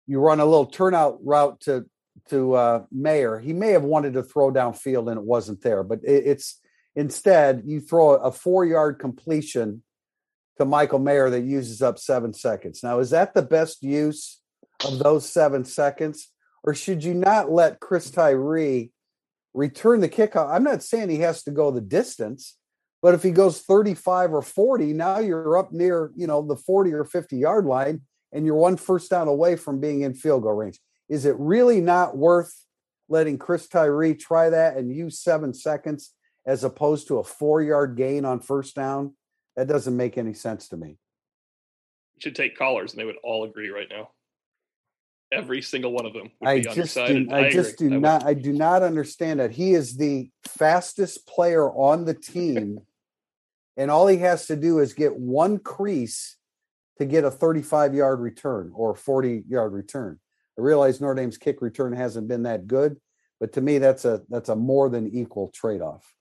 [0.07, 1.85] you run a little turnout route to
[2.29, 3.39] to uh, Mayer.
[3.39, 6.59] He may have wanted to throw downfield and it wasn't there, but it, it's
[6.95, 9.83] instead you throw a four yard completion
[10.57, 12.81] to Michael Mayer that uses up seven seconds.
[12.83, 14.39] Now, is that the best use
[14.85, 16.29] of those seven seconds,
[16.63, 18.91] or should you not let Chris Tyree
[19.53, 20.53] return the kickoff?
[20.53, 22.57] I'm not saying he has to go the distance,
[23.01, 26.93] but if he goes 35 or 40, now you're up near, you know, the 40
[26.93, 28.01] or 50 yard line
[28.33, 30.79] and you're one first down away from being in field goal range.
[31.07, 32.53] Is it really not worth
[33.07, 36.13] letting Chris Tyree try that and use seven seconds
[36.45, 39.13] as opposed to a four yard gain on first down?
[39.55, 40.97] That doesn't make any sense to me.
[42.15, 44.09] You should take callers, and they would all agree right now.
[45.31, 47.89] Every single one of them would I be just do, I, just agree.
[47.89, 48.01] do would.
[48.01, 52.79] not I do not understand that he is the fastest player on the team,
[53.77, 56.37] and all he has to do is get one crease
[56.97, 60.19] to get a 35 yard return or 40 yard return.
[60.57, 62.97] I realize Notre Dame's kick return hasn't been that good,
[63.39, 66.13] but to me, that's a that's a more than equal trade off.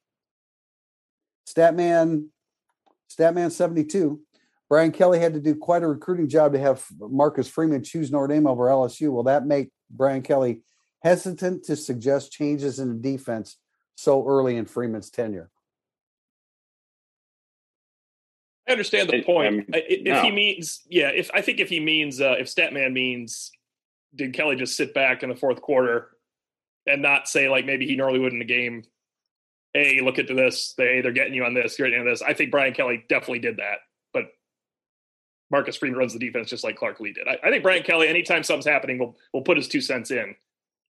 [1.46, 2.28] Statman,
[3.10, 4.22] Statman seventy two.
[4.68, 8.28] Brian Kelly had to do quite a recruiting job to have Marcus Freeman choose Notre
[8.28, 9.12] Dame over LSU.
[9.12, 10.62] Will that make Brian Kelly
[11.02, 13.58] hesitant to suggest changes in the defense
[13.96, 15.50] so early in Freeman's tenure?
[18.68, 19.66] I understand the point.
[19.68, 20.22] if no.
[20.22, 23.50] he means, yeah, if I think if he means, uh, if Statman means,
[24.14, 26.10] did Kelly just sit back in the fourth quarter
[26.86, 28.84] and not say like maybe he normally would in the game?
[29.74, 30.74] Hey, look at this.
[30.76, 31.78] They they're getting you on this.
[31.78, 32.22] You're getting this.
[32.22, 33.78] I think Brian Kelly definitely did that,
[34.12, 34.26] but
[35.50, 37.26] Marcus Freeman runs the defense just like Clark Lea did.
[37.26, 40.36] I, I think Brian Kelly, anytime something's happening, will will put his two cents in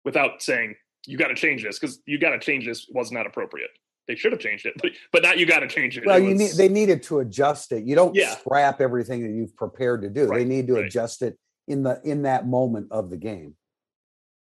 [0.04, 0.74] without saying
[1.06, 3.70] you got to change this because you got to change this was not appropriate.
[4.06, 6.06] They should have changed it, but but not you got to change it.
[6.06, 7.84] Well, it was, you need they needed to adjust it.
[7.84, 8.34] You don't yeah.
[8.36, 10.26] scrap everything that you've prepared to do.
[10.26, 10.84] Right, they need to right.
[10.84, 13.56] adjust it in the in that moment of the game.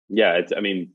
[0.09, 0.51] Yeah, it's.
[0.55, 0.91] I mean,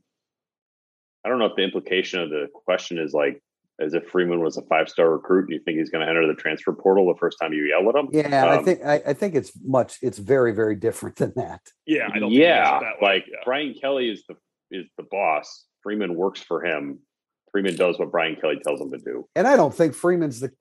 [1.25, 3.41] I don't know if the implication of the question is like
[3.79, 6.25] as if Freeman was a five star recruit and you think he's going to enter
[6.27, 8.07] the transfer portal the first time you yell at him.
[8.11, 9.97] Yeah, um, I think I, I, think it's much.
[10.01, 11.61] It's very very different than that.
[11.85, 12.31] Yeah, I don't.
[12.31, 13.39] Yeah, like yeah.
[13.43, 14.35] Brian Kelly is the
[14.71, 15.65] is the boss.
[15.83, 16.99] Freeman works for him.
[17.55, 19.29] Freeman does what Brian Kelly tells him to do.
[19.33, 20.51] And I don't think Freeman's the.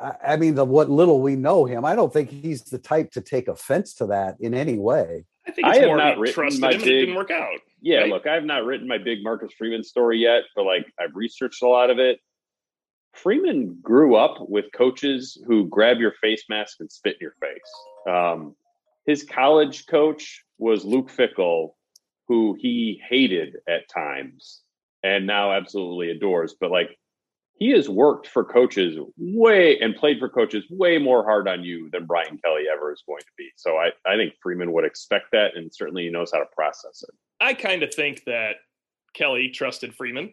[0.00, 3.20] I mean, the what little we know him, I don't think he's the type to
[3.20, 5.24] take offense to that in any way.
[5.48, 7.58] I think I have not written my big, it didn't work out.
[7.80, 8.08] Yeah, right?
[8.08, 11.60] look, I have not written my big Marcus Freeman story yet, but like I've researched
[11.64, 12.20] a lot of it.
[13.14, 18.14] Freeman grew up with coaches who grab your face mask and spit in your face.
[18.14, 18.54] Um,
[19.06, 21.70] his college coach was Luke Fickell,
[22.28, 24.60] who he hated at times
[25.04, 26.56] and now absolutely adores.
[26.58, 26.98] But like
[27.56, 31.88] he has worked for coaches way and played for coaches way more hard on you
[31.92, 33.48] than Brian Kelly ever is going to be.
[33.54, 37.04] So I, I think Freeman would expect that and certainly he knows how to process
[37.06, 37.14] it.
[37.40, 38.56] I kind of think that
[39.14, 40.32] Kelly trusted Freeman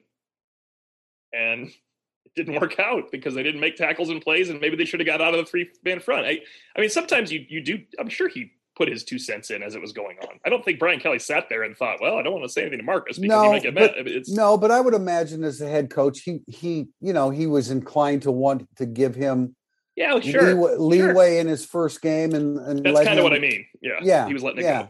[1.32, 4.86] and it didn't work out because they didn't make tackles and plays and maybe they
[4.86, 6.26] should have got out of the three man front.
[6.26, 6.40] I,
[6.76, 8.52] I mean, sometimes you, you do, I'm sure he
[8.82, 10.40] put his two cents in as it was going on.
[10.44, 12.62] I don't think Brian Kelly sat there and thought, "Well, I don't want to say
[12.62, 14.96] anything to Marcus because no, he might get but, mad." It's, no, but I would
[14.96, 18.88] imagine as a head coach, he he you know he was inclined to want to
[18.88, 19.56] give him
[19.96, 21.42] yeah sure leeway, leeway sure.
[21.42, 23.68] in his first game and and that's kind of what I mean.
[23.84, 24.88] Yeah, yeah, he was letting it yeah.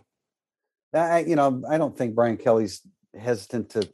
[0.93, 0.99] go.
[0.99, 2.81] I, you know, I don't think Brian Kelly's
[3.19, 3.89] hesitant to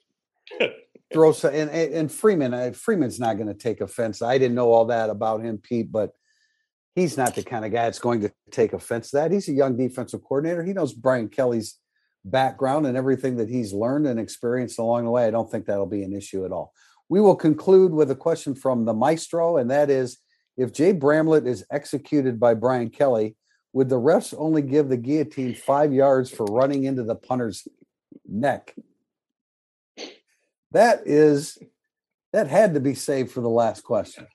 [1.12, 2.54] throw some, and, and Freeman.
[2.54, 4.22] Uh, Freeman's not going to take offense.
[4.22, 6.12] I didn't know all that about him, Pete, but
[6.98, 9.32] he's not the kind of guy that's going to take offense to that.
[9.32, 10.64] He's a young defensive coordinator.
[10.64, 11.78] He knows Brian Kelly's
[12.26, 15.28] background and everything that he's learned and experienced along the way.
[15.28, 16.74] I don't think that'll be an issue at all.
[17.08, 20.18] We will conclude with a question from the maestro, and that is
[20.58, 23.36] if Jay Bramlett is executed by Brian Kelly,
[23.74, 27.68] would the refs only give the guillotine five yards for running into the punter's
[28.28, 28.74] neck?
[30.72, 31.60] That is
[32.34, 34.26] that had to be saved for the last question.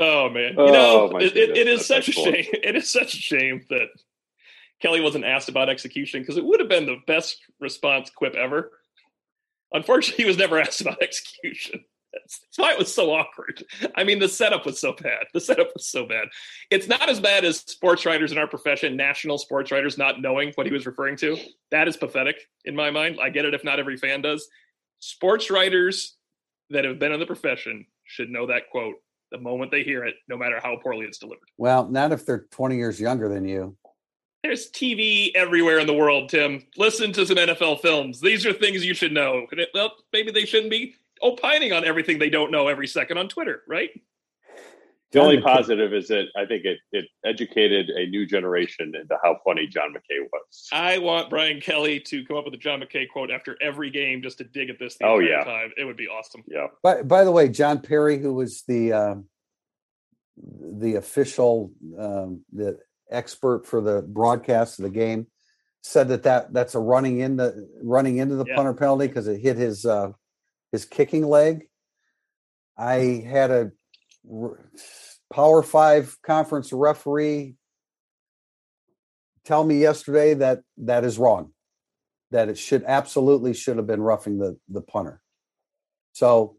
[0.00, 2.46] Oh man, you know oh, it, it, it is such a shame.
[2.52, 3.88] It is such a shame that
[4.80, 8.72] Kelly wasn't asked about execution because it would have been the best response quip ever.
[9.72, 11.84] Unfortunately, he was never asked about execution.
[12.14, 13.62] That's, that's why it was so awkward.
[13.94, 15.26] I mean, the setup was so bad.
[15.32, 16.28] The setup was so bad.
[16.70, 20.52] It's not as bad as sports writers in our profession, national sports writers, not knowing
[20.54, 21.36] what he was referring to.
[21.70, 23.18] That is pathetic in my mind.
[23.22, 24.48] I get it if not every fan does.
[24.98, 26.16] Sports writers
[26.70, 28.96] that have been in the profession should know that quote
[29.30, 31.48] the moment they hear it, no matter how poorly it's delivered.
[31.56, 33.76] Well, not if they're 20 years younger than you.
[34.42, 36.62] There's TV everywhere in the world, Tim.
[36.76, 38.20] Listen to some NFL films.
[38.20, 39.46] These are things you should know.
[39.74, 43.62] Well, maybe they shouldn't be opining on everything they don't know every second on Twitter,
[43.68, 43.90] right?
[45.12, 49.38] The only positive is that I think it, it educated a new generation into how
[49.44, 50.68] funny John McKay was.
[50.72, 54.22] I want Brian Kelly to come up with a John McKay quote after every game
[54.22, 55.42] just to dig at this the oh, yeah.
[55.42, 55.72] time.
[55.76, 56.44] It would be awesome.
[56.46, 56.68] Yeah.
[56.84, 59.14] By, by the way, John Parry, who was the uh,
[60.78, 62.78] the official um, the
[63.10, 65.26] expert for the broadcast of the game,
[65.82, 68.54] said that, that that's a running into running into the yeah.
[68.54, 70.12] punter penalty because it hit his uh,
[70.70, 71.66] his kicking leg.
[72.78, 73.72] I had a
[75.32, 77.54] Power Five conference referee
[79.44, 81.52] tell me yesterday that that is wrong.
[82.30, 85.20] That it should absolutely should have been roughing the the punter.
[86.12, 86.56] So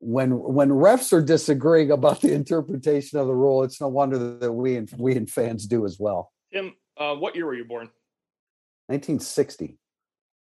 [0.00, 4.52] when when refs are disagreeing about the interpretation of the rule, it's no wonder that
[4.52, 6.32] we and we and fans do as well.
[6.52, 7.88] Tim, uh, what year were you born?
[8.88, 9.78] 1960.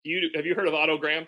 [0.03, 1.27] You have you heard of Otto Graham?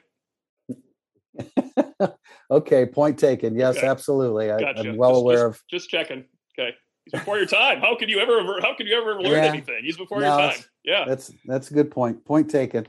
[2.52, 3.56] okay, point taken.
[3.56, 3.88] Yes, okay.
[3.88, 4.52] absolutely.
[4.52, 5.68] I, am well just, aware just, of.
[5.70, 6.26] Just checking.
[6.58, 6.76] Okay,
[7.06, 7.82] he's before your time.
[7.82, 8.62] How could you ever?
[8.62, 9.50] How could you ever learn yeah.
[9.50, 9.82] anything?
[9.84, 10.64] He's before no, your time.
[10.84, 12.26] Yeah, that's that's a good point.
[12.26, 12.88] Point taken.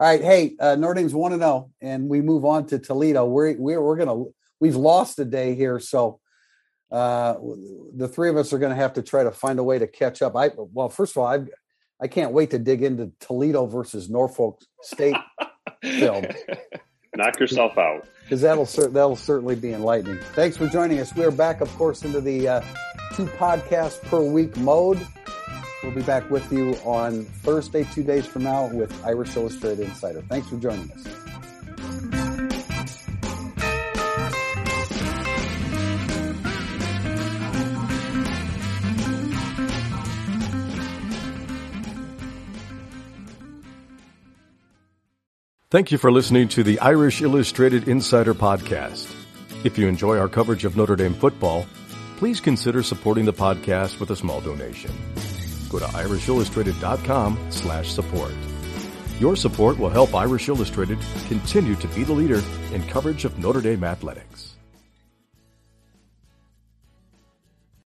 [0.00, 3.26] All right, hey, uh, Notre Dame's one to zero, and we move on to Toledo.
[3.26, 4.24] We're we're we're gonna
[4.60, 6.20] we've lost a day here, so
[6.90, 7.34] uh,
[7.94, 9.86] the three of us are going to have to try to find a way to
[9.86, 10.36] catch up.
[10.36, 11.40] I well, first of all, I
[12.00, 15.16] I can't wait to dig into Toledo versus Norfolk State
[15.82, 16.26] film.
[17.18, 20.18] Knock yourself out because that'll that'll certainly be enlightening.
[20.34, 21.12] Thanks for joining us.
[21.16, 22.60] We are back, of course, into the uh,
[23.16, 25.04] two podcasts per week mode.
[25.82, 30.22] We'll be back with you on Thursday, two days from now, with Irish Illustrated Insider.
[30.28, 31.27] Thanks for joining us.
[45.70, 49.14] Thank you for listening to the Irish Illustrated Insider Podcast.
[49.64, 51.66] If you enjoy our coverage of Notre Dame football,
[52.16, 54.90] please consider supporting the podcast with a small donation.
[55.68, 58.32] Go to irishillustrated.com slash support.
[59.20, 60.98] Your support will help Irish Illustrated
[61.28, 62.42] continue to be the leader
[62.72, 64.47] in coverage of Notre Dame athletics.